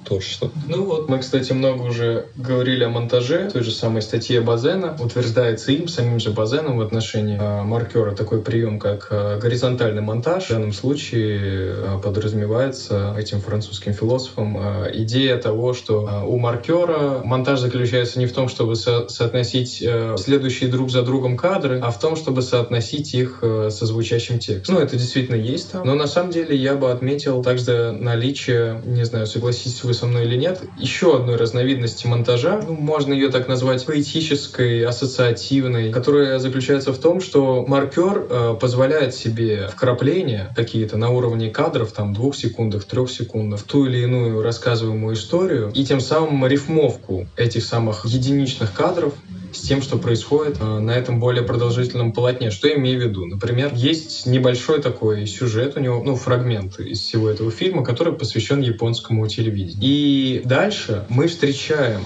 [0.04, 0.50] творчества.
[0.68, 3.48] Ну вот, мы, кстати, много уже говорили о монтаже.
[3.48, 8.12] В той же самой статье Базена утверждается им, самим же Базеном в отношении э, маркера
[8.12, 10.46] такой прием, как э, горизонтальный монтаж.
[10.46, 17.60] В данном случае э, подразумевается этим французским философом э, идея того, что у маркера монтаж
[17.60, 19.84] заключается не в том, чтобы со соотносить
[20.18, 24.76] следующие друг за другом кадры, а в том, чтобы соотносить их со звучащим текстом.
[24.76, 25.86] Ну, это действительно есть там.
[25.86, 30.24] Но на самом деле я бы отметил также наличие, не знаю, согласитесь вы со мной
[30.24, 36.92] или нет, еще одной разновидности монтажа, ну, можно ее так назвать поэтической, ассоциативной, которая заключается
[36.92, 42.84] в том, что маркер э, позволяет себе вкрапления какие-то на уровне кадров, там, двух секундах,
[42.84, 49.14] трех секундах, ту или иную рассказываемую историю, и тем самым рифмовку этих самых единичных кадров
[49.62, 52.50] тем, что происходит э, на этом более продолжительном полотне.
[52.50, 53.26] Что я имею в виду?
[53.26, 58.60] Например, есть небольшой такой сюжет у него, ну, фрагмент из всего этого фильма, который посвящен
[58.60, 59.78] японскому телевидению.
[59.80, 62.02] И дальше мы встречаем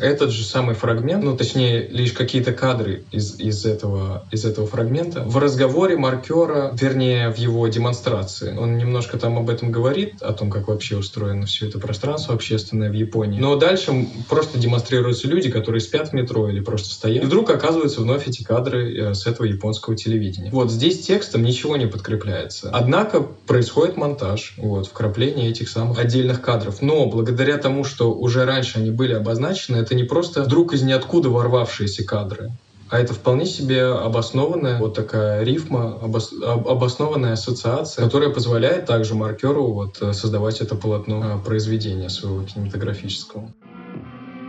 [0.00, 5.22] этот же самый фрагмент, ну точнее лишь какие-то кадры из, из, этого, из этого фрагмента,
[5.22, 8.56] в разговоре маркера, вернее в его демонстрации.
[8.56, 12.90] Он немножко там об этом говорит, о том, как вообще устроено все это пространство общественное
[12.90, 13.40] в Японии.
[13.40, 17.22] Но дальше просто демонстрируются люди, которые спят в метро или просто стоят.
[17.22, 20.50] И вдруг оказываются вновь эти кадры э, с этого японского телевидения.
[20.50, 22.70] Вот здесь текстом ничего не подкрепляется.
[22.72, 26.82] Однако происходит монтаж, вот, вкрапление этих самых отдельных кадров.
[26.82, 31.30] Но благодаря тому, что уже раньше они были обозначены, это не просто вдруг из ниоткуда
[31.30, 32.50] ворвавшиеся кадры,
[32.90, 39.72] а это вполне себе обоснованная вот такая рифма, обос, обоснованная ассоциация, которая позволяет также маркеру
[39.72, 43.52] вот э, создавать это полотно э, произведения своего кинематографического.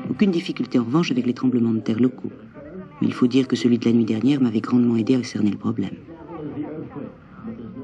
[0.10, 2.32] Aucune difficulté en revanche avec les tremblements de terre locaux.
[3.00, 5.52] Mais il faut dire que celui de la nuit dernière m'avait grandement aidé à cerner
[5.52, 5.98] le problème.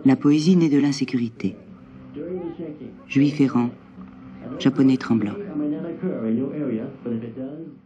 [0.05, 1.55] La poésie naît de l'insécurité.
[3.07, 3.69] Juif errant,
[4.59, 5.42] japonais tremblant.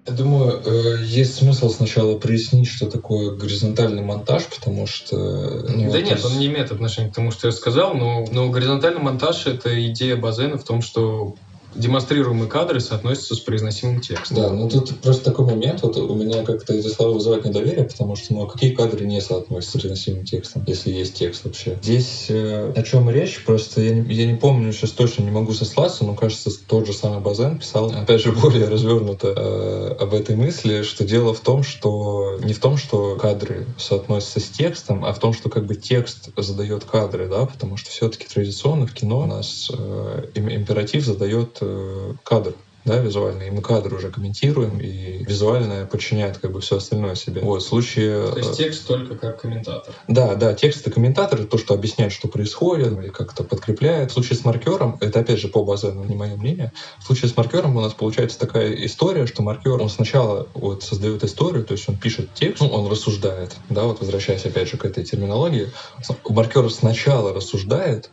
[0.08, 5.18] Я думаю, э, есть смысл сначала прояснить, что такое горизонтальный монтаж, потому что...
[5.18, 9.02] Ну, да нет, он не имеет отношения к тому, что я сказал, но, но горизонтальный
[9.02, 11.36] монтаж— это идея Базена в том, что
[11.78, 14.38] демонстрируемые кадры соотносятся с произносимым текстом.
[14.38, 18.16] Да, ну тут просто такой момент, вот у меня как-то эти слова вызывают недоверие, потому
[18.16, 21.78] что, ну, а какие кадры не соотносятся с произносимым текстом, если есть текст вообще?
[21.82, 25.54] Здесь э, о чем речь, просто я не, я не помню, сейчас точно не могу
[25.54, 30.36] сослаться, но, кажется, тот же самый Базен писал, опять же, более развернуто э, об этой
[30.36, 35.14] мысли, что дело в том, что не в том, что кадры соотносятся с текстом, а
[35.14, 39.22] в том, что как бы текст задает кадры, да, потому что все-таки традиционно в кино
[39.22, 41.60] у нас э, императив задает
[42.24, 42.54] кадр
[42.88, 47.42] да, визуальный, и мы кадр уже комментируем, и визуальное подчиняет как бы все остальное себе.
[47.42, 48.32] Вот, в случае...
[48.32, 49.94] То есть текст только как комментатор.
[50.08, 54.12] Да, да, текст и комментатор, то, что объясняет, что происходит, и как-то подкрепляет.
[54.12, 57.36] В случае с маркером, это опять же по базену, не мое мнение, в случае с
[57.36, 61.88] маркером у нас получается такая история, что маркер, он сначала вот создает историю, то есть
[61.90, 65.70] он пишет текст, ну, он рассуждает, да, вот возвращаясь опять же к этой терминологии,
[66.30, 68.10] маркер сначала рассуждает,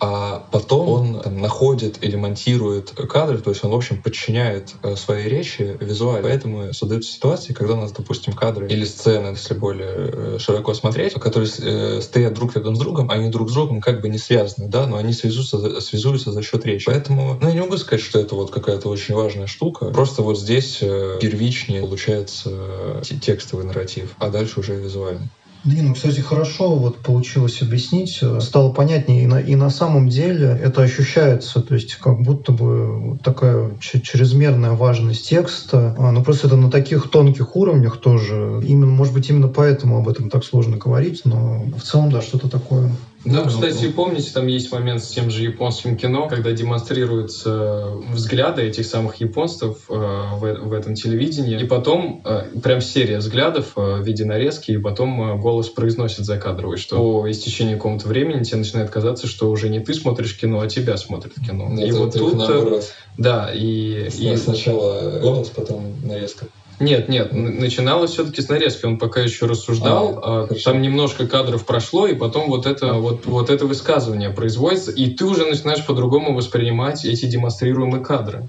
[0.00, 4.96] а потом он там, находит или монтирует кадры, то есть он, в общем, подчиняет э,
[4.96, 6.26] своей речи визуально.
[6.26, 11.12] Поэтому создаются ситуации, когда у нас, допустим, кадры или сцены, если более э, широко смотреть,
[11.14, 14.68] которые э, стоят друг рядом с другом, они друг с другом как бы не связаны,
[14.68, 16.86] да, но они связуются, связуются за счет речи.
[16.86, 19.90] Поэтому, ну, я не могу сказать, что это вот какая-то очень важная штука.
[19.90, 25.28] Просто вот здесь первичнее получается текстовый нарратив, а дальше уже визуальный.
[25.62, 28.22] Да ну, кстати, хорошо вот получилось объяснить.
[28.40, 33.18] Стало понятнее, и на, и на самом деле это ощущается, то есть как будто бы
[33.22, 35.94] такая чрезмерная важность текста.
[35.98, 38.62] А, ну, просто это на таких тонких уровнях тоже.
[38.64, 42.48] Именно, может быть, именно поэтому об этом так сложно говорить, но в целом, да, что-то
[42.48, 42.90] такое
[43.24, 48.86] ну, кстати, помните, там есть момент с тем же японским кино, когда демонстрируются взгляды этих
[48.86, 54.06] самых японцев э, в, в этом телевидении, и потом э, прям серия взглядов э, в
[54.06, 58.88] виде нарезки, и потом э, голос произносит закадровый, что по истечении какого-то времени тебе начинает
[58.88, 61.68] казаться, что уже не ты смотришь кино, а тебя смотрит кино.
[61.76, 62.34] Да, и вот тут...
[62.34, 62.90] Наоборот.
[63.18, 64.36] Да, и, и...
[64.36, 66.46] Сначала голос, потом нарезка.
[66.80, 68.86] Нет, нет, начиналось все-таки с нарезки.
[68.86, 73.26] Он пока еще рассуждал, а, а там немножко кадров прошло, и потом вот это, вот,
[73.26, 78.48] вот это высказывание производится, и ты уже начинаешь по-другому воспринимать эти демонстрируемые кадры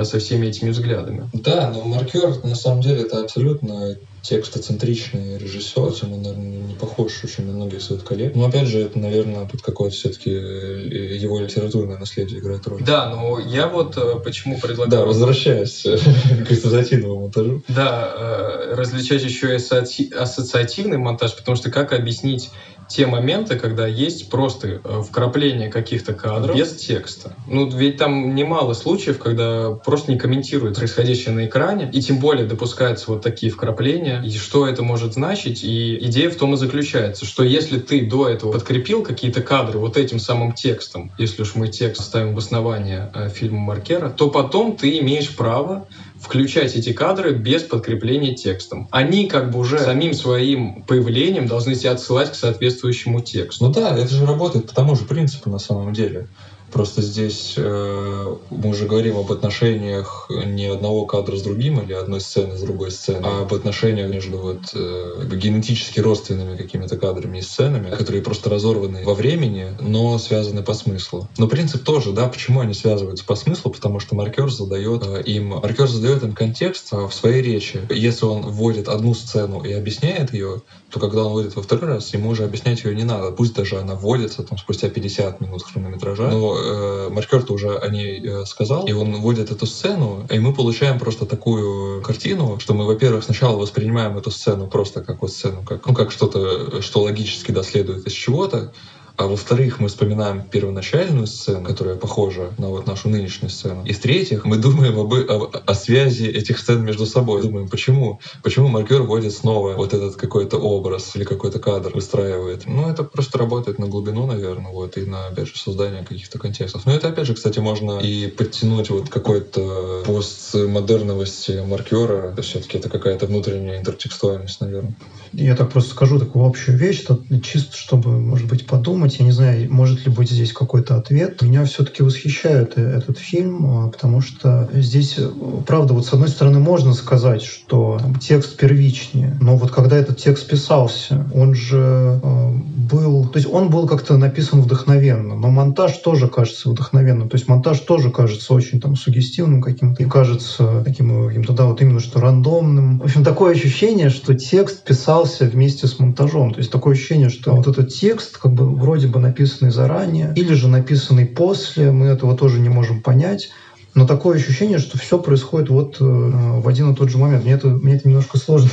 [0.00, 1.28] со всеми этими взглядами.
[1.32, 7.24] Да, но маркер на самом деле это абсолютно текстоцентричный режиссер, чем он, наверное, не похож
[7.24, 8.34] очень на многих своих коллег.
[8.36, 12.82] Но опять же, это, наверное, тут какое-то все-таки э, его литературное наследие играет роль.
[12.84, 15.02] Да, но я вот э, почему предлагаю...
[15.02, 15.82] Да, возвращаясь
[16.48, 17.62] к ассоциативному монтажу.
[17.66, 22.50] Да, э, различать еще и ассоциативный монтаж, потому что как объяснить
[22.88, 27.34] те моменты, когда есть просто э, вкрапление каких-то кадров без текста.
[27.46, 32.46] Ну, ведь там немало случаев, когда просто не комментируют происходящее на экране, и тем более
[32.46, 35.64] допускаются вот такие вкрапления, и что это может значить.
[35.64, 39.96] И идея в том и заключается, что если ты до этого подкрепил какие-то кадры вот
[39.96, 44.76] этим самым текстом, если уж мы текст ставим в основание э, фильма Маркера, то потом
[44.76, 45.86] ты имеешь право
[46.22, 48.88] включать эти кадры без подкрепления текстом.
[48.92, 53.66] Они как бы уже самим своим появлением должны себя отсылать к соответствующему тексту.
[53.66, 56.28] Ну да, это же работает по тому же принципу на самом деле.
[56.72, 62.20] Просто здесь э, мы уже говорим об отношениях не одного кадра с другим или одной
[62.20, 67.42] сцены с другой сценой, а об отношениях между вот э, генетически родственными какими-то кадрами и
[67.42, 71.28] сценами, которые просто разорваны во времени, но связаны по смыслу.
[71.36, 73.70] Но принцип тоже, да, почему они связываются по смыслу?
[73.70, 77.80] Потому что маркер задает э, им, маркер задает им контекст э, в своей речи.
[77.90, 82.12] Если он вводит одну сцену и объясняет ее, то когда он вводит во второй раз,
[82.12, 83.30] ему уже объяснять ее не надо.
[83.32, 88.20] Пусть даже она вводится там спустя 50 минут хронометража, но э, маркер-то уже о ней
[88.24, 92.86] э, сказал, и он вводит эту сцену, и мы получаем просто такую картину, что мы,
[92.86, 97.50] во-первых, сначала воспринимаем эту сцену просто как вот сцену, как, ну, как что-то, что логически
[97.50, 98.72] доследует из чего-то,
[99.16, 103.84] а во-вторых, мы вспоминаем первоначальную сцену, которая похожа на вот нашу нынешнюю сцену.
[103.84, 107.42] И в-третьих, мы думаем об, о, о связи этих сцен между собой.
[107.42, 108.20] Думаем, почему?
[108.42, 112.66] Почему маркер вводит снова вот этот какой-то образ или какой-то кадр выстраивает?
[112.66, 116.86] Ну, это просто работает на глубину, наверное, вот, и на, опять же, создание каких-то контекстов.
[116.86, 122.34] Но это, опять же, кстати, можно и подтянуть вот какой-то постмодерновости маркера.
[122.42, 124.94] Все-таки это какая-то внутренняя интертекстуальность, наверное.
[125.32, 129.01] Я так просто скажу такую общую вещь, что, чисто чтобы, может быть, подумать.
[129.10, 131.40] Я не знаю, может ли быть здесь какой-то ответ.
[131.42, 135.28] Меня все-таки восхищает э, этот фильм, а, потому что здесь, э,
[135.66, 140.48] правда, вот с одной стороны можно сказать, что текст первичнее, но вот когда этот текст
[140.48, 142.50] писался, он же э,
[142.90, 143.26] был...
[143.28, 147.28] То есть он был как-то написан вдохновенно, но монтаж тоже кажется вдохновенным.
[147.28, 151.80] То есть монтаж тоже кажется очень там сугестивным каким-то и кажется таким каким-то, да, вот
[151.80, 152.98] именно что рандомным.
[152.98, 156.52] В общем, такое ощущение, что текст писал писался вместе с монтажом.
[156.52, 160.54] То есть такое ощущение, что вот этот текст как бы вроде бы написанный заранее или
[160.54, 163.50] же написанный после, мы этого тоже не можем понять.
[163.94, 167.44] Но такое ощущение, что все происходит вот э, в один и тот же момент.
[167.44, 168.70] Мне это, мне это немножко сложно,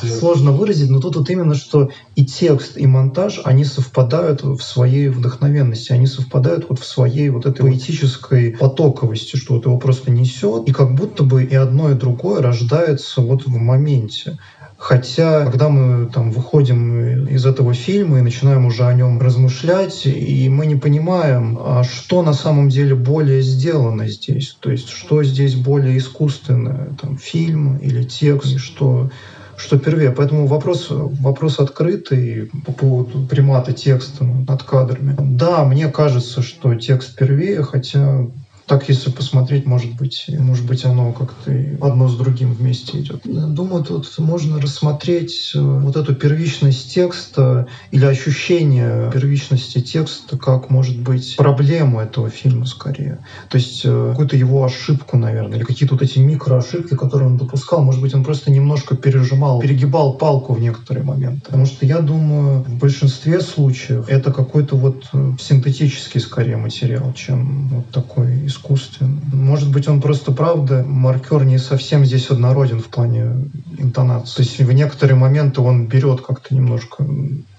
[0.00, 5.08] сложно выразить, но тут вот именно, что и текст, и монтаж, они совпадают в своей
[5.08, 10.68] вдохновенности, они совпадают вот в своей вот этой поэтической потоковости, что вот его просто несет,
[10.68, 14.38] и как будто бы и одно, и другое рождается вот в моменте.
[14.80, 20.48] Хотя, когда мы там выходим из этого фильма и начинаем уже о нем размышлять, и
[20.48, 25.54] мы не понимаем, а что на самом деле более сделано здесь, то есть что здесь
[25.54, 29.10] более искусственное, там, фильм или текст, что
[29.58, 30.12] что первее.
[30.12, 35.14] Поэтому вопрос, вопрос открытый по поводу примата текста над кадрами.
[35.18, 38.26] Да, мне кажется, что текст первее, хотя
[38.70, 41.50] так, если посмотреть, может быть, может быть, оно как-то
[41.80, 43.22] одно с другим вместе идет.
[43.24, 50.96] Думаю, тут можно рассмотреть э, вот эту первичность текста или ощущение первичности текста как, может
[51.00, 53.18] быть, проблему этого фильма скорее.
[53.48, 57.82] То есть э, какую-то его ошибку, наверное, или какие-то вот эти микроошибки, которые он допускал.
[57.82, 61.46] Может быть, он просто немножко пережимал, перегибал палку в некоторые моменты.
[61.46, 67.66] Потому что я думаю, в большинстве случаев это какой-то вот э, синтетический скорее материал, чем
[67.70, 69.20] вот такой искусственный искусствен.
[69.32, 74.36] Может быть, он просто, правда, маркер не совсем здесь однороден в плане интонации.
[74.36, 77.06] То есть в некоторые моменты он берет как-то немножко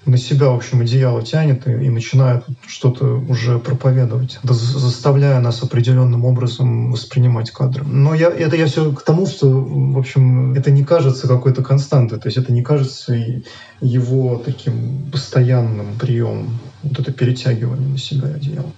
[0.05, 6.25] на себя, в общем, одеяло тянет и, и начинает что-то уже проповедовать, заставляя нас определенным
[6.25, 7.83] образом воспринимать кадры.
[7.85, 12.19] Но я, это я все к тому, что, в общем, это не кажется какой-то константой,
[12.19, 13.15] то есть это не кажется
[13.79, 18.71] его таким постоянным приемом, вот это перетягивание на себя одеяла.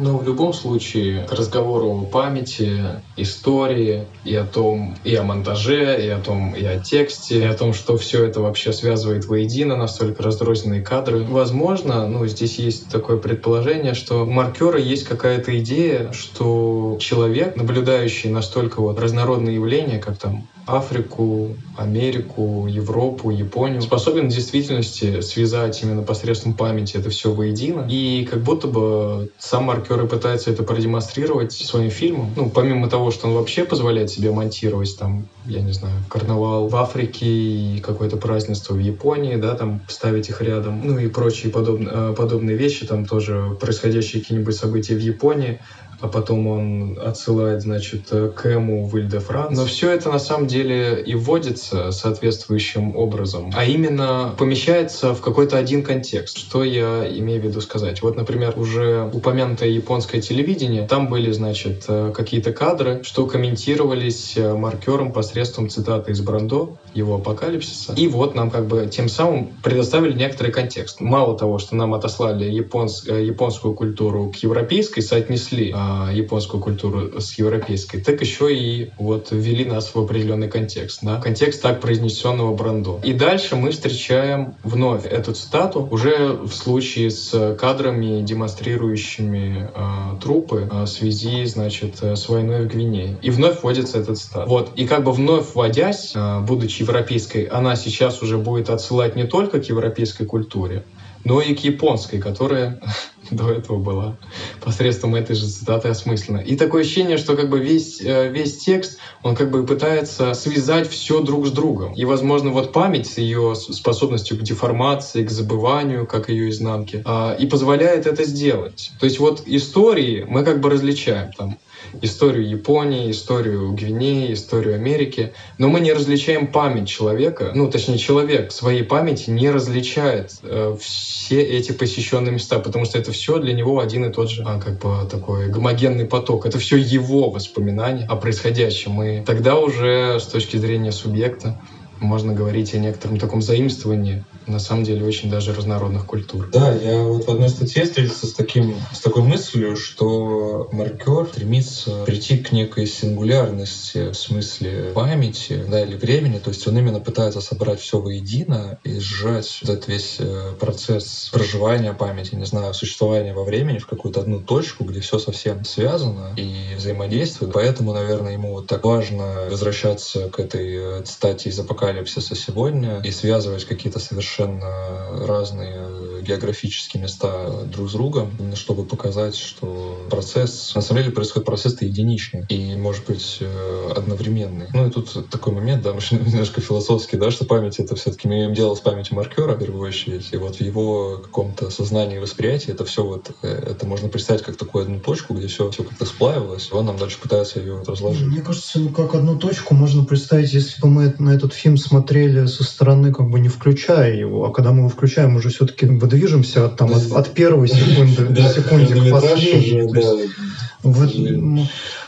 [0.00, 6.02] Но в любом случае к разговору о памяти, истории и о том, и о монтаже,
[6.02, 9.76] и о том, и о тексте, и о том, что все это вообще связывает воедино,
[9.76, 11.22] настолько разрозненные кадры.
[11.24, 18.30] Возможно, ну, здесь есть такое предположение, что у маркера есть какая-то идея, что человек, наблюдающий
[18.30, 26.02] настолько вот разнородные явления, как там Африку, Америку, Европу, Японию, способен в действительности связать именно
[26.02, 27.86] посредством памяти это все воедино.
[27.90, 32.30] И как будто бы сам маркер и пытается это продемонстрировать своим фильмом.
[32.36, 36.76] Ну, помимо того, что он вообще позволяет себе монтировать там, я не знаю, карнавал в
[36.76, 41.90] Африке и какое-то празднество в Японии, да, там ставить их рядом, ну и прочие подобные,
[41.92, 45.60] э, подобные вещи, там тоже происходящие какие-нибудь события в Японии,
[46.00, 49.56] а потом он отсылает, значит, к Эму в Иль-де-Франс.
[49.56, 55.56] Но все это на самом деле и вводится соответствующим образом, а именно помещается в какой-то
[55.56, 56.38] один контекст.
[56.38, 58.02] Что я имею в виду сказать?
[58.02, 65.68] Вот, например, уже упомянутое японское телевидение, там были, значит, какие-то кадры, что комментировались маркером посредством
[65.68, 67.94] цитаты из Брандо, его апокалипсиса.
[67.96, 71.00] И вот нам как бы тем самым предоставили некоторый контекст.
[71.00, 77.34] Мало того, что нам отослали японс, японскую культуру к европейской, соотнесли а, японскую культуру с
[77.34, 83.00] европейской, так еще и вот ввели нас в определенный контекст, да, контекст так произнесенного Брандо.
[83.02, 90.68] И дальше мы встречаем вновь эту цитату уже в случае с кадрами, демонстрирующими э, трупы
[90.70, 93.18] э, в связи, значит, с войной в Гвинее.
[93.22, 94.48] И вновь вводится этот цитат.
[94.48, 94.72] Вот.
[94.76, 99.60] И как бы вновь вводясь, э, будучи европейской, она сейчас уже будет отсылать не только
[99.60, 100.84] к европейской культуре,
[101.24, 102.80] но и к японской, которая
[103.30, 104.16] до этого была
[104.60, 106.38] посредством этой же цитаты осмысленно.
[106.38, 110.88] И такое ощущение, что как бы весь, э, весь текст, он как бы пытается связать
[110.88, 111.94] все друг с другом.
[111.94, 117.34] И, возможно, вот память с ее способностью к деформации, к забыванию, как ее изнанки, а,
[117.38, 118.92] и позволяет это сделать.
[118.98, 121.58] То есть вот истории мы как бы различаем там
[122.02, 128.52] историю Японии, историю Гвинеи, историю Америки, но мы не различаем память человека, ну, точнее, человек
[128.52, 133.80] своей памяти не различает э, все эти посещенные места, потому что это все для него
[133.80, 136.46] один и тот же, а, как бы такой гомогенный поток.
[136.46, 139.02] Это все его воспоминания о происходящем.
[139.02, 141.60] И тогда уже с точки зрения субъекта
[142.00, 146.48] можно говорить о некотором таком заимствовании на самом деле очень даже разнородных культур.
[146.52, 152.04] Да, я вот в одной статье встретился с, таким, с такой мыслью, что маркер стремится
[152.04, 157.40] прийти к некой сингулярности в смысле памяти да, или времени, то есть он именно пытается
[157.40, 163.44] собрать все воедино и сжать этот весь э, процесс проживания памяти, не знаю, существования во
[163.44, 167.52] времени в какую-то одну точку, где все совсем связано и взаимодействует.
[167.52, 173.64] Поэтому, наверное, ему вот так важно возвращаться к этой цитате из апокалипсиса сегодня и связывать
[173.64, 175.99] какие-то совершенно совершенно разные
[176.30, 182.44] географические места друг с другом, чтобы показать, что процесс, на самом деле происходит процесс-то единичный
[182.48, 184.68] и, может быть, э, одновременный.
[184.72, 188.34] Ну и тут такой момент, да, немножко философский, да, что память— это все таки мы
[188.34, 192.20] имеем дело с памятью маркера, в первую очередь, и вот в его каком-то сознании и
[192.20, 195.82] восприятии это все вот, э, это можно представить как такую одну точку, где все, все
[195.82, 198.26] как-то сплавилось, и он нам дальше пытается ее разложить.
[198.26, 202.46] Мне кажется, ну, как одну точку можно представить, если бы мы на этот фильм смотрели
[202.46, 205.86] со стороны, как бы не включая его, а когда мы его включаем, уже все-таки
[206.20, 209.86] выдвижемся от, там, от, от первой секунды до секунды к последней.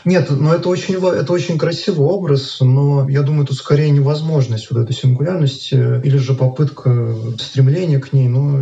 [0.05, 4.83] Нет, но это очень, это очень красивый образ, но я думаю, тут скорее невозможность вот
[4.83, 8.59] этой сингулярности или же попытка стремления к ней, но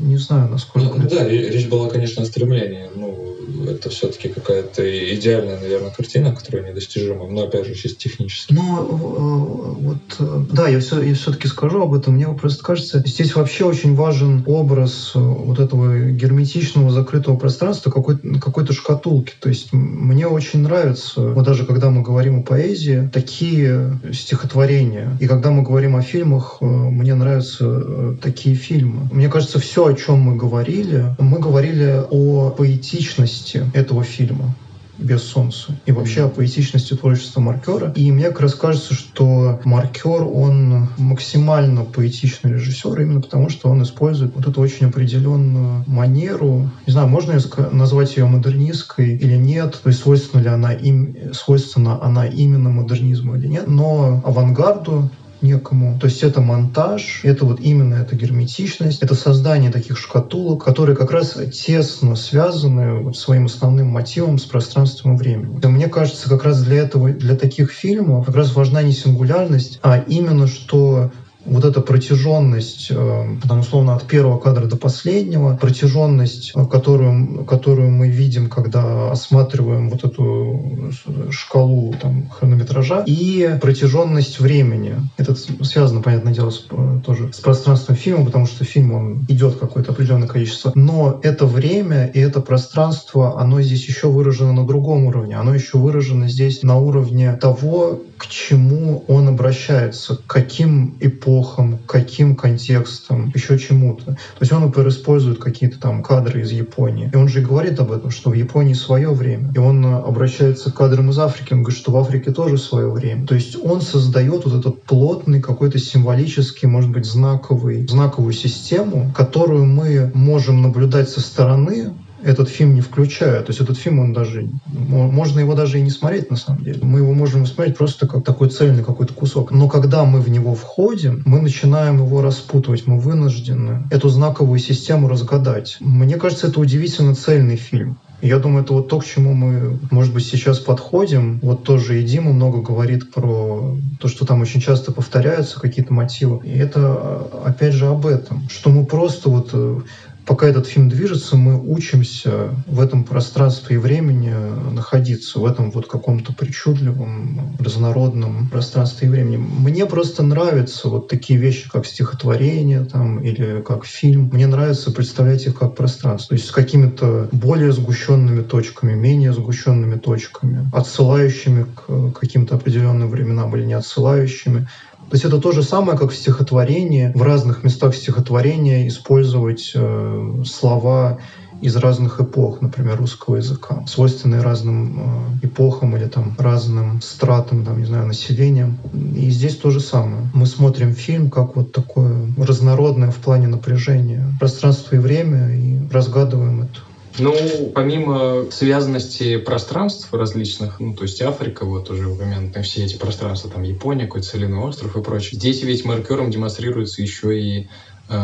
[0.00, 0.98] не знаю, насколько...
[0.98, 2.88] Ну, да, речь была, конечно, о стремлении.
[2.94, 3.22] Ну,
[3.68, 4.82] это все-таки какая-то
[5.14, 8.52] идеальная, наверное, картина, которая недостижима, но опять же чисто технически.
[8.52, 12.14] Ну, э, вот, э, да, я, все, я все-таки скажу об этом.
[12.14, 18.40] Мне просто кажется, здесь вообще очень важен образ э, вот этого герметичного закрытого пространства, какой-то
[18.40, 19.34] какой шкатулки.
[19.40, 25.16] То есть мне очень нравится, вот даже когда мы говорим о поэзии, такие стихотворения.
[25.20, 29.08] И когда мы говорим о фильмах, мне нравятся такие фильмы.
[29.12, 34.54] Мне кажется, все, о чем мы говорили, мы говорили о поэтичности этого фильма
[35.02, 37.92] без солнца и вообще о поэтичности творчества маркера.
[37.94, 43.82] И мне как раз кажется, что маркер, он максимально поэтичный режиссер, именно потому что он
[43.82, 46.70] использует вот эту очень определенную манеру.
[46.86, 47.38] Не знаю, можно
[47.72, 53.36] назвать ее модернистской или нет, то есть свойственна ли она им, свойственна она именно модернизму
[53.36, 55.10] или нет, но авангарду
[55.42, 55.98] некому.
[55.98, 61.10] То есть это монтаж, это вот именно эта герметичность, это создание таких шкатулок, которые как
[61.10, 65.58] раз тесно связаны вот своим основным мотивом с пространством и временем.
[65.58, 69.78] И мне кажется, как раз для этого, для таких фильмов как раз важна не сингулярность,
[69.82, 71.10] а именно что
[71.44, 77.90] вот эта протяженность, э, там, условно, от первого кадра до последнего, протяженность, э, которую, которую
[77.90, 80.92] мы видим, когда осматриваем вот эту
[81.30, 84.96] шкалу там, хронометража, и протяженность времени.
[85.16, 89.56] Это связано, понятное дело, с, э, тоже с пространством фильма, потому что фильм, он идет
[89.56, 90.72] какое-то определенное количество.
[90.74, 95.36] Но это время и это пространство, оно здесь еще выражено на другом уровне.
[95.36, 101.90] Оно еще выражено здесь на уровне того, к чему он обращается, к каким эпохам, к
[101.90, 104.04] каким контекстам, еще чему-то.
[104.04, 107.10] То есть он, например, использует какие-то там кадры из Японии.
[107.12, 109.50] И он же говорит об этом, что в Японии свое время.
[109.56, 113.26] И он обращается к кадрам из Африки, он говорит, что в Африке тоже свое время.
[113.26, 119.64] То есть он создает вот этот плотный какой-то символический, может быть, знаковый, знаковую систему, которую
[119.64, 121.92] мы можем наблюдать со стороны,
[122.22, 123.40] этот фильм не включая.
[123.42, 126.80] То есть этот фильм, он даже, можно его даже и не смотреть на самом деле.
[126.82, 129.50] Мы его можем смотреть просто как такой цельный какой-то кусок.
[129.50, 135.08] Но когда мы в него входим, мы начинаем его распутывать, мы вынуждены эту знаковую систему
[135.08, 135.76] разгадать.
[135.80, 137.98] Мне кажется, это удивительно цельный фильм.
[138.22, 141.40] Я думаю, это вот то, к чему мы, может быть, сейчас подходим.
[141.42, 146.40] Вот тоже и Дима много говорит про то, что там очень часто повторяются какие-то мотивы.
[146.46, 148.48] И это, опять же, об этом.
[148.48, 149.80] Что мы просто вот э,
[150.26, 154.34] пока этот фильм движется, мы учимся в этом пространстве и времени
[154.72, 159.36] находиться, в этом вот каком-то причудливом, разнородном пространстве и времени.
[159.36, 164.30] Мне просто нравятся вот такие вещи, как стихотворение там, или как фильм.
[164.32, 169.98] Мне нравится представлять их как пространство, то есть с какими-то более сгущенными точками, менее сгущенными
[169.98, 174.68] точками, отсылающими к каким-то определенным временам или не отсылающими.
[175.12, 180.42] То есть это то же самое, как в стихотворении, в разных местах стихотворения использовать э,
[180.46, 181.18] слова
[181.60, 187.78] из разных эпох, например, русского языка, свойственные разным э, эпохам или там разным стратам, там,
[187.78, 188.78] не знаю, населением.
[189.14, 190.30] И здесь то же самое.
[190.32, 196.62] Мы смотрим фильм как вот такое разнородное в плане напряжения пространство и время и разгадываем
[196.62, 196.80] это.
[197.18, 197.34] Ну,
[197.74, 203.62] помимо связанности пространств различных, ну, то есть Африка, вот уже упомянутые все эти пространства, там
[203.62, 207.68] Япония, какой-то Целиный остров и прочее, здесь ведь маркером демонстрируется еще и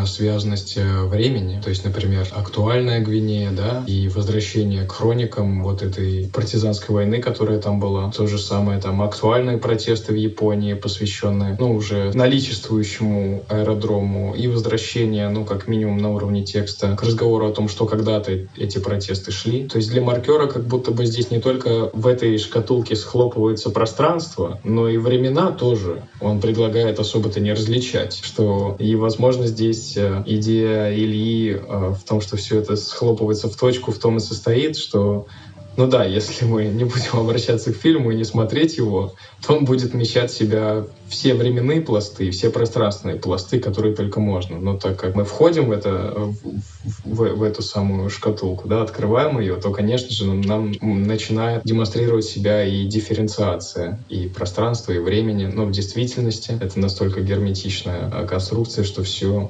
[0.05, 1.59] связанность э, времени.
[1.61, 7.59] То есть, например, актуальная Гвинея, да, и возвращение к хроникам вот этой партизанской войны, которая
[7.59, 8.11] там была.
[8.11, 15.29] То же самое там актуальные протесты в Японии, посвященные, ну, уже наличествующему аэродрому и возвращение,
[15.29, 19.67] ну, как минимум на уровне текста, к разговору о том, что когда-то эти протесты шли.
[19.67, 24.59] То есть для маркера как будто бы здесь не только в этой шкатулке схлопывается пространство,
[24.63, 26.03] но и времена тоже.
[26.21, 32.03] Он предлагает особо-то не различать, что и, возможно, здесь есть э, идея Ильи э, в
[32.03, 35.27] том, что все это схлопывается в точку, в том и состоит, что
[35.79, 39.63] ну да, если мы не будем обращаться к фильму и не смотреть его, то он
[39.63, 44.59] будет вмещать в себя все временные пласты, все пространственные пласты, которые только можно.
[44.59, 46.35] Но так как мы входим в, это, в,
[47.05, 52.65] в, в эту самую шкатулку, да, открываем ее, то, конечно же, нам, начинает демонстрировать себя
[52.65, 55.45] и дифференциация и пространства, и времени.
[55.45, 59.49] Но в действительности это настолько герметичная конструкция, что все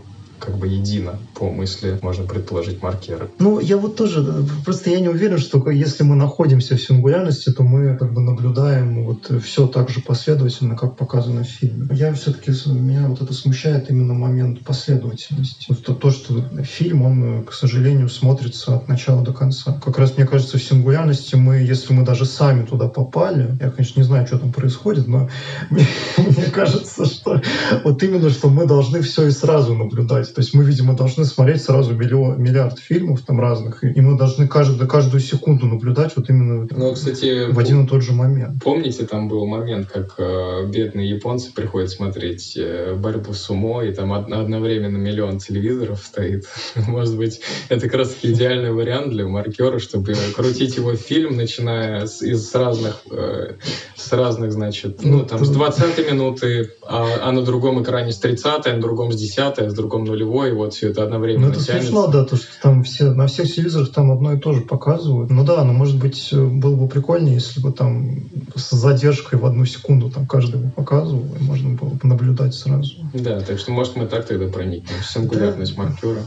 [0.49, 3.29] как бы едино по мысли, можно предположить, маркеры.
[3.37, 4.25] Ну, я вот тоже,
[4.65, 9.03] просто я не уверен, что если мы находимся в сингулярности, то мы как бы наблюдаем
[9.03, 11.87] вот все так же последовательно, как показано в фильме.
[11.91, 15.71] Я все-таки, меня вот это смущает именно момент последовательности.
[15.85, 19.79] То, то, что фильм, он, к сожалению, смотрится от начала до конца.
[19.83, 23.99] Как раз, мне кажется, в сингулярности мы, если мы даже сами туда попали, я, конечно,
[23.99, 25.29] не знаю, что там происходит, но
[25.69, 27.39] мне, кажется, что
[27.83, 30.33] вот именно, что мы должны все и сразу наблюдать.
[30.39, 34.47] То есть мы, видимо, должны смотреть сразу миллион, миллиард фильмов там разных, и мы должны
[34.47, 38.63] каждую, каждую секунду наблюдать вот именно ну, кстати, в один и тот же момент.
[38.63, 43.93] Помните, там был момент, как э, бедные японцы приходят смотреть э, борьбу с умо, и
[43.93, 46.45] там од- одновременно миллион телевизоров стоит.
[46.87, 52.21] Может быть, это как раз идеальный вариант для маркера, чтобы крутить его фильм, начиная с,
[52.21, 53.55] из разных, э,
[53.97, 58.67] с разных, значит, ну, там, с 20 минуты, а, а на другом экране с 30
[58.67, 61.51] а на другом с 10 а с другом 0 нулевой, вот все это одновременно Ну,
[61.51, 61.87] это тянется.
[61.87, 65.29] смешно, да, то, что там все, на всех телевизорах там одно и то же показывают.
[65.29, 69.65] Ну да, но может быть было бы прикольнее, если бы там с задержкой в одну
[69.65, 72.95] секунду там каждый бы показывал, и можно было бы наблюдать сразу.
[73.13, 75.83] Да, так что может мы так тогда проникнем сингулярность да.
[75.83, 76.21] маркера.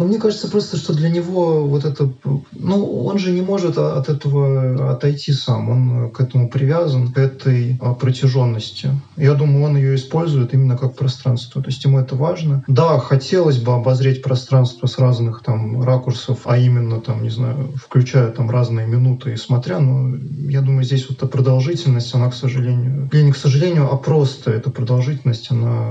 [0.00, 2.10] Ну, мне кажется просто, что для него вот это...
[2.52, 5.68] Ну, он же не может от этого отойти сам.
[5.68, 8.88] Он к этому привязан, к этой а, протяженности.
[9.18, 11.60] Я думаю, он ее использует именно как пространство.
[11.60, 12.64] То есть ему это важно.
[12.66, 18.28] Да, хотелось бы обозреть пространство с разных там ракурсов, а именно там, не знаю, включая
[18.28, 20.16] там разные минуты и смотря, но
[20.48, 24.50] я думаю, здесь вот эта продолжительность, она, к сожалению, или не к сожалению, а просто
[24.50, 25.90] эта продолжительность, она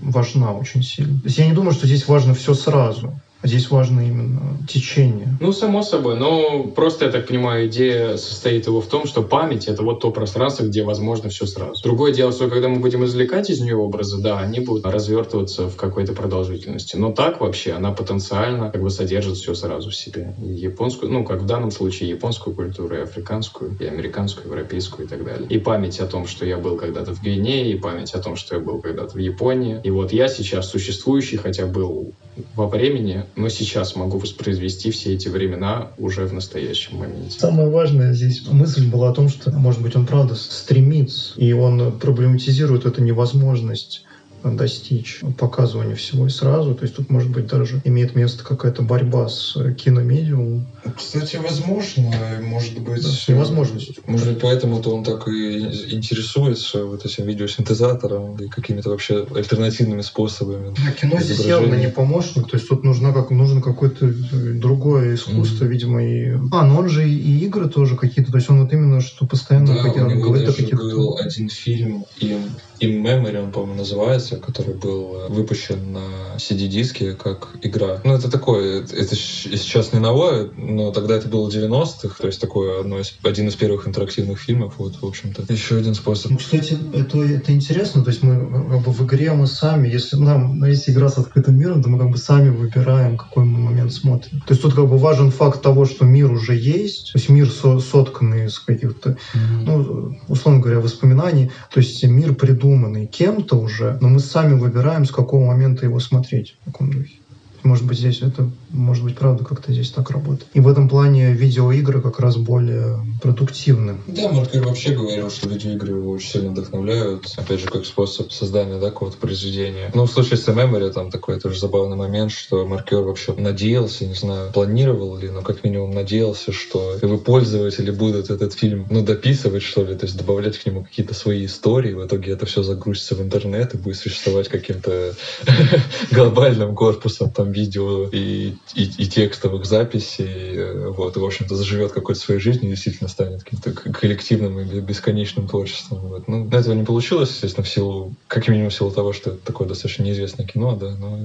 [0.00, 1.20] важна очень сильно.
[1.20, 3.20] То есть я не думаю, что здесь важно все сразу.
[3.42, 5.28] Здесь важно именно течение.
[5.40, 6.16] Ну, само собой.
[6.16, 10.10] Но просто, я так понимаю, идея состоит его в том, что память— это вот то
[10.10, 11.82] пространство, где возможно все сразу.
[11.82, 15.76] Другое дело, что когда мы будем извлекать из нее образы, да, они будут развертываться в
[15.76, 16.96] какой-то продолжительности.
[16.96, 20.34] Но так вообще она потенциально как бы содержит все сразу в себе.
[20.42, 25.08] И японскую, ну, как в данном случае, японскую культуру, и африканскую, и американскую, европейскую и
[25.08, 25.48] так далее.
[25.48, 28.56] И память о том, что я был когда-то в Гвинее, и память о том, что
[28.56, 29.80] я был когда-то в Японии.
[29.82, 32.12] И вот я сейчас существующий, хотя был
[32.54, 37.38] во времени, но сейчас могу воспроизвести все эти времена уже в настоящем моменте.
[37.38, 41.98] Самое важное здесь мысль была о том, что, может быть, он правда стремится, и он
[41.98, 44.04] проблематизирует эту невозможность
[44.44, 46.74] достичь показывания всего и сразу.
[46.74, 50.66] То есть тут, может быть, даже имеет место какая-то борьба с киномедиумом.
[50.96, 52.12] Кстати, возможно,
[52.42, 53.02] может быть...
[53.02, 53.94] Да, с невозможностью.
[54.06, 55.58] Может быть, поэтому-то он так и
[55.90, 60.74] интересуется вот этим видеосинтезатором и какими-то вообще альтернативными способами.
[60.86, 64.12] А кино здесь явно не помощник, то есть тут нужно, как, нужно какое-то
[64.54, 65.68] другое искусство, mm-hmm.
[65.68, 66.32] видимо, и...
[66.52, 69.74] А, но он же и игры тоже какие-то, то есть он вот именно, что постоянно
[69.74, 70.76] да, какие-то, говорит о каких-то...
[70.76, 72.38] был один фильм, и
[72.80, 78.00] In Memory он, по-моему, называется, который был э, выпущен на CD-диске как игра.
[78.04, 82.80] Ну, это такое, это сейчас не новое, но тогда это было 90-х, то есть такое
[82.80, 86.30] одно из, один из первых интерактивных фильмов, вот, в общем-то, еще один способ.
[86.30, 90.16] Ну, кстати, это, это интересно, то есть мы как бы в игре мы сами, если
[90.16, 93.92] нам есть игра с открытым миром, то мы как бы сами выбираем, какой мы момент
[93.92, 94.40] смотрим.
[94.40, 97.50] То есть тут как бы важен факт того, что мир уже есть, то есть мир
[97.50, 99.64] со сотканный из каких-то, mm-hmm.
[99.66, 105.04] ну, условно говоря, воспоминаний, то есть мир придуман придуманный кем-то уже, но мы сами выбираем,
[105.04, 107.18] с какого момента его смотреть, в каком духе.
[107.62, 110.46] Может быть, здесь это, может быть, правда, как-то здесь так работает.
[110.54, 113.96] И в этом плане видеоигры как раз более продуктивны.
[114.06, 117.26] Да, Маркер вообще говорил, что видеоигры его очень сильно вдохновляют.
[117.36, 119.90] Опять же, как способ создания да, какого-то произведения.
[119.94, 124.14] Ну, в случае с Memory там такой тоже забавный момент, что Маркер вообще надеялся, не
[124.14, 129.62] знаю, планировал ли, но как минимум надеялся, что его пользователи будут этот фильм, ну, дописывать,
[129.62, 131.92] что ли, то есть добавлять к нему какие-то свои истории.
[131.92, 135.14] В итоге это все загрузится в интернет и будет существовать каким-то
[136.10, 141.92] глобальным корпусом там видео и, и, и текстовых записей, э, вот, и, в общем-то, заживет
[141.92, 146.00] какой-то своей жизнью и действительно станет каким-то коллективным или бесконечным творчеством.
[146.00, 146.28] Вот.
[146.28, 149.68] Ну, этого не получилось, естественно, в силу, как минимум в силу того, что это такое
[149.68, 151.18] достаточно неизвестное кино, да, но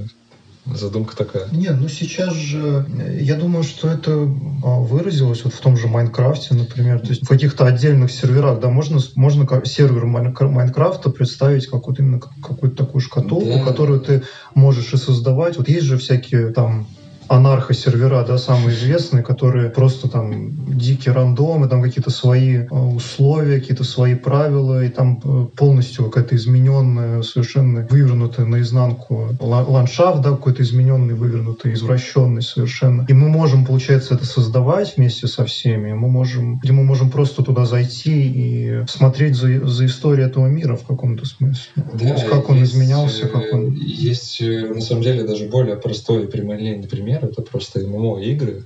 [0.66, 1.48] Задумка такая.
[1.52, 2.88] Нет, ну сейчас же,
[3.20, 7.02] я думаю, что это а, выразилось вот в том же Майнкрафте, например.
[7.02, 12.20] То есть в каких-то отдельных серверах, да, можно, можно сервер Майнкрафта представить как вот именно
[12.20, 13.64] какую-то такую шкатулку, да.
[13.64, 14.24] которую ты
[14.56, 15.58] можешь и создавать.
[15.58, 16.88] Вот есть же всякие там
[17.28, 23.84] анархосервера, да, самые известные, которые просто там дикие рандомы, там какие-то свои э, условия, какие-то
[23.84, 31.16] свои правила, и там э, полностью какая-то измененная, совершенно вывернутая наизнанку ландшафт, да, какой-то измененный,
[31.16, 33.06] вывернутый, извращенный совершенно.
[33.08, 35.94] И мы можем, получается, это создавать вместе со всеми.
[35.94, 40.76] Мы можем, где мы можем просто туда зайти и смотреть за, за историей этого мира
[40.76, 41.84] в каком-то смысле.
[41.94, 43.72] Да, есть, как он изменялся, как он...
[43.74, 48.66] Есть, э, на самом деле, даже более простой и прямолинейный пример пример, это просто ММО-игры.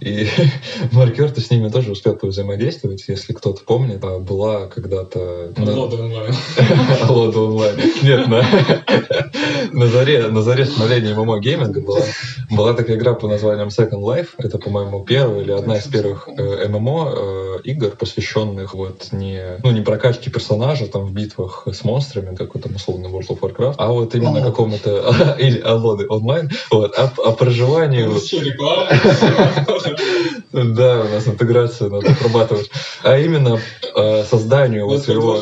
[0.00, 0.26] И
[0.92, 4.02] маркер-то с ними тоже успел повзаимодействовать, если кто-то помнит.
[4.02, 5.52] А была когда-то...
[5.56, 6.34] Лода онлайн.
[7.08, 7.76] Лода онлайн.
[8.02, 8.42] Нет, на,
[9.72, 12.00] на заре, на заре становления ММО гейминга была,
[12.50, 14.28] была такая игра по названием Second Life.
[14.38, 19.70] Это, по-моему, первая или одна из первых э, ММО э, игр, посвященных вот не, ну,
[19.70, 23.74] не прокачке персонажа там в битвах с монстрами, как вот там условно World of Warcraft,
[23.76, 25.36] а вот именно какому-то...
[25.38, 26.50] Или Алоды онлайн.
[26.70, 28.10] Вот, а, а проживанию...
[30.52, 32.70] Да, у нас интеграцию надо отрабатывать.
[33.02, 33.60] А именно
[33.96, 35.38] э, созданию вот своего...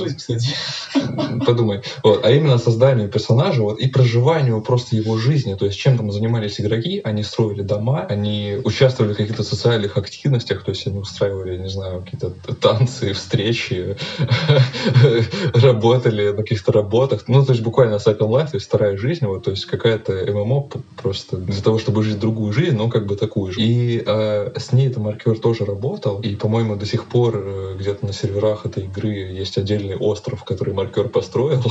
[1.46, 1.82] Подумай.
[2.02, 5.54] Вот, а именно созданию персонажа вот, и проживанию просто его жизни.
[5.54, 7.00] То есть чем там занимались игроки?
[7.04, 12.02] Они строили дома, они участвовали в каких-то социальных активностях, то есть они устраивали, не знаю,
[12.02, 13.96] какие-то танцы, встречи,
[15.54, 17.24] работали на каких-то работах.
[17.28, 20.68] Ну, то есть буквально Second Life, то есть вторая жизнь, вот, то есть какая-то ММО
[21.00, 23.60] просто для того, чтобы жить другую жизнь, но как бы такую же.
[23.60, 28.06] И э, с ней это маркер тоже работал, и, по-моему, до сих пор э, где-то
[28.06, 31.62] на серверах этой игры есть отдельный остров, который маркер построил,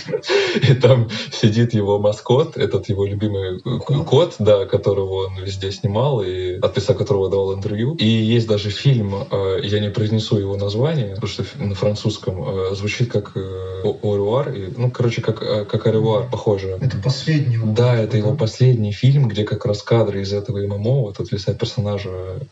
[0.68, 6.58] и там сидит его маскот, этот его любимый кот, да, которого он везде снимал, и
[6.60, 7.94] от лица которого давал интервью.
[7.96, 12.74] И есть даже фильм, э, я не произнесу его название, потому что на французском э,
[12.74, 16.78] звучит как э, Оруар, ну, короче, как, как Оревуар, похоже.
[16.80, 17.58] Это последний.
[17.64, 21.54] Да, это его последний фильм, где как раз кадры из этого ММО, вот от лица
[21.54, 21.85] персонажа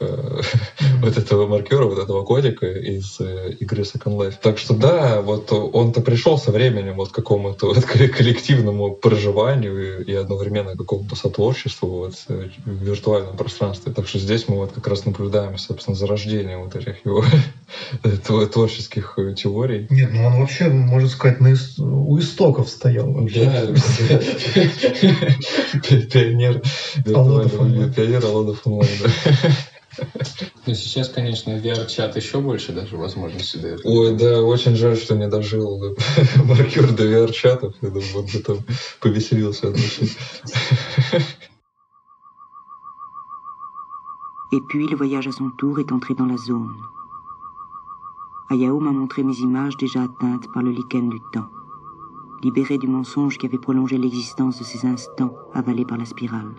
[1.00, 3.20] вот этого маркера, вот этого котика из
[3.60, 4.34] игры Second Life.
[4.40, 10.12] Так что да, вот он-то пришел со временем вот к какому-то вот коллективному проживанию и,
[10.12, 13.92] и одновременно какому-то сотворчеству вот в виртуальном пространстве.
[13.92, 17.24] Так что здесь мы вот как раз наблюдаем, собственно, зарождение вот этих его
[18.52, 19.86] творческих э, теорий.
[19.90, 21.78] Нет, ну он вообще, можно сказать, на ис...
[21.78, 23.06] у истоков стоял.
[23.14, 23.66] Да,
[26.12, 26.62] пионер,
[27.94, 28.90] пионер Алонов онлайн,
[30.65, 33.81] ну, сейчас, конечно, VR-чат еще больше даже возможностей дает.
[33.83, 35.95] Ой, да, очень жаль, что не дожил
[36.45, 37.73] маркер до VR-чатов.
[37.81, 38.57] Я думаю, вот бы там
[39.01, 40.09] повеселился от души.
[44.51, 46.73] Et puis le voyage à son tour est entré dans la zone.
[48.49, 51.49] Ayao m'a montré mes images déjà atteintes par le lichen du temps,
[52.41, 56.55] libérées du mensonge qui avait prolongé l'existence de ces instants avalés par la spirale.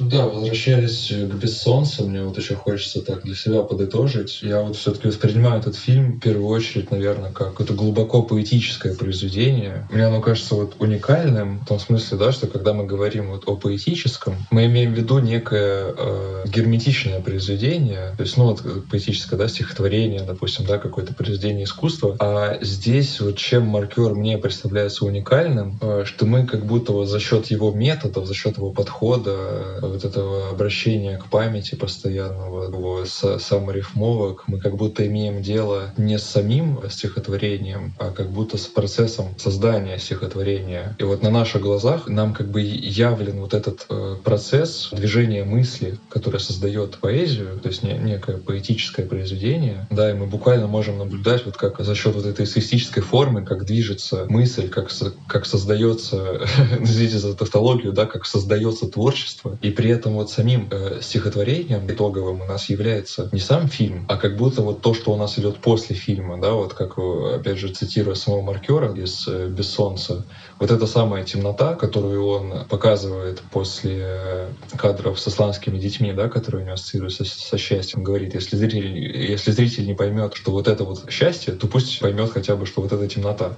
[0.00, 4.40] Да, возвращаясь к «Бессонцу», мне вот еще хочется так для себя подытожить.
[4.42, 9.88] Я вот все-таки воспринимаю этот фильм в первую очередь, наверное, как это глубоко поэтическое произведение.
[9.90, 13.56] Мне оно кажется вот уникальным в том смысле, да, что когда мы говорим вот о
[13.56, 19.48] поэтическом, мы имеем в виду некое э, герметичное произведение, то есть, ну, вот поэтическое, да,
[19.48, 22.16] стихотворение, допустим, да, какое-то произведение искусства.
[22.20, 27.18] А здесь вот чем маркер мне представляется уникальным, э, что мы как будто вот за
[27.18, 34.44] счет его методов, за счет его подхода, вот этого обращения к памяти постоянного, его саморифмовок,
[34.46, 39.98] мы как будто имеем дело не с самим стихотворением, а как будто с процессом создания
[39.98, 40.96] стихотворения.
[40.98, 45.98] И вот на наших глазах нам как бы явлен вот этот э, процесс движения мысли,
[46.08, 49.86] который создает поэзию, то есть не, некое поэтическое произведение.
[49.90, 53.64] Да, и мы буквально можем наблюдать вот как за счет вот этой эссеистической формы, как
[53.64, 54.90] движется мысль, как,
[55.26, 56.40] как создается,
[56.80, 59.58] извините за тавтологию, да, как создается творчество.
[59.62, 64.16] И при этом вот самим э, стихотворением итоговым у нас является не сам фильм, а
[64.16, 67.68] как будто вот то, что у нас идет после фильма, да, вот как, опять же,
[67.68, 70.26] цитируя самого маркера из э, «Бессонца»,
[70.58, 76.62] вот эта самая темнота, которую он показывает после э, кадров с исландскими детьми, да, которые
[76.62, 78.96] у него ассоциируются со, со счастьем, говорит, если зритель,
[79.30, 82.80] если зритель не поймет, что вот это вот счастье, то пусть поймет хотя бы, что
[82.80, 83.54] вот это темнота.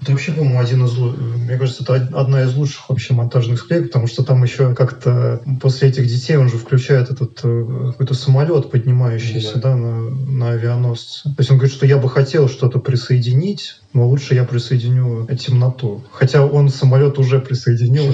[0.00, 0.96] Это вообще, по-моему, один из...
[0.96, 5.88] Мне кажется, это одна из лучших вообще монтажных склеек, потому что там еще как-то после
[5.90, 11.24] этих детей он же включает этот э, какой-то самолет, поднимающийся, да, да на, на авианосце.
[11.24, 16.02] То есть он говорит, что я бы хотел что-то присоединить, но лучше я присоединю темноту.
[16.12, 18.04] Хотя он самолет уже присоединил,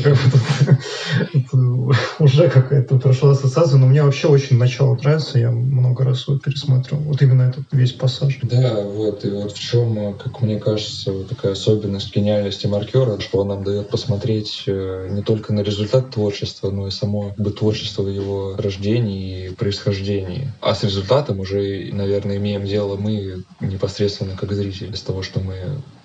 [2.18, 7.03] уже какая-то прошла ассоциация, но мне вообще очень начало нравится, я много раз его пересматривал.
[7.03, 8.39] Вот именно этот весь пассаж.
[8.43, 13.49] Да, вот, и вот в чем, как мне кажется, такая особенность гениальности маркера, что он
[13.49, 18.07] нам дает посмотреть э, не только на результат творчества, но и само как бы, творчество
[18.09, 20.55] его рождения и происхождения.
[20.61, 25.55] А с результатом уже, наверное, имеем дело мы непосредственно как зрители, из того, что мы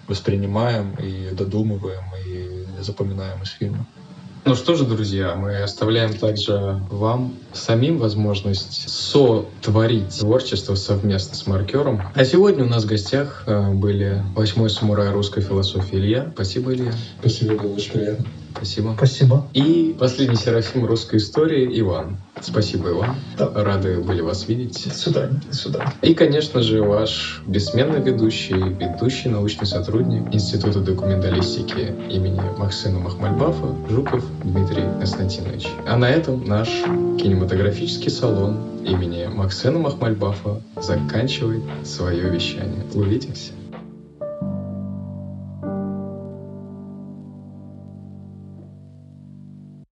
[0.07, 3.85] воспринимаем и додумываем и запоминаем из фильма.
[4.43, 12.01] Ну что же, друзья, мы оставляем также вам самим возможность сотворить творчество совместно с маркером.
[12.15, 16.31] А сегодня у нас в гостях э, были восьмой самурай русской философии Илья.
[16.33, 16.91] Спасибо, Илья.
[17.19, 18.25] Спасибо, было очень приятно.
[18.61, 18.93] Спасибо.
[18.95, 19.47] Спасибо.
[19.53, 22.17] И последний Серафим русской истории Иван.
[22.41, 23.15] Спасибо, Иван.
[23.35, 23.49] Да.
[23.55, 24.87] Рады были вас видеть.
[24.87, 25.41] До свидания.
[25.47, 25.93] До свидания.
[26.03, 34.23] И, конечно же, ваш бессменный ведущий, ведущий научный сотрудник Института документалистики имени Максима Махмальбафа Жуков
[34.43, 35.65] Дмитрий Константинович.
[35.87, 42.85] А на этом наш кинематографический салон имени Максена Махмальбафа заканчивает свое вещание.
[42.93, 43.53] Увидимся.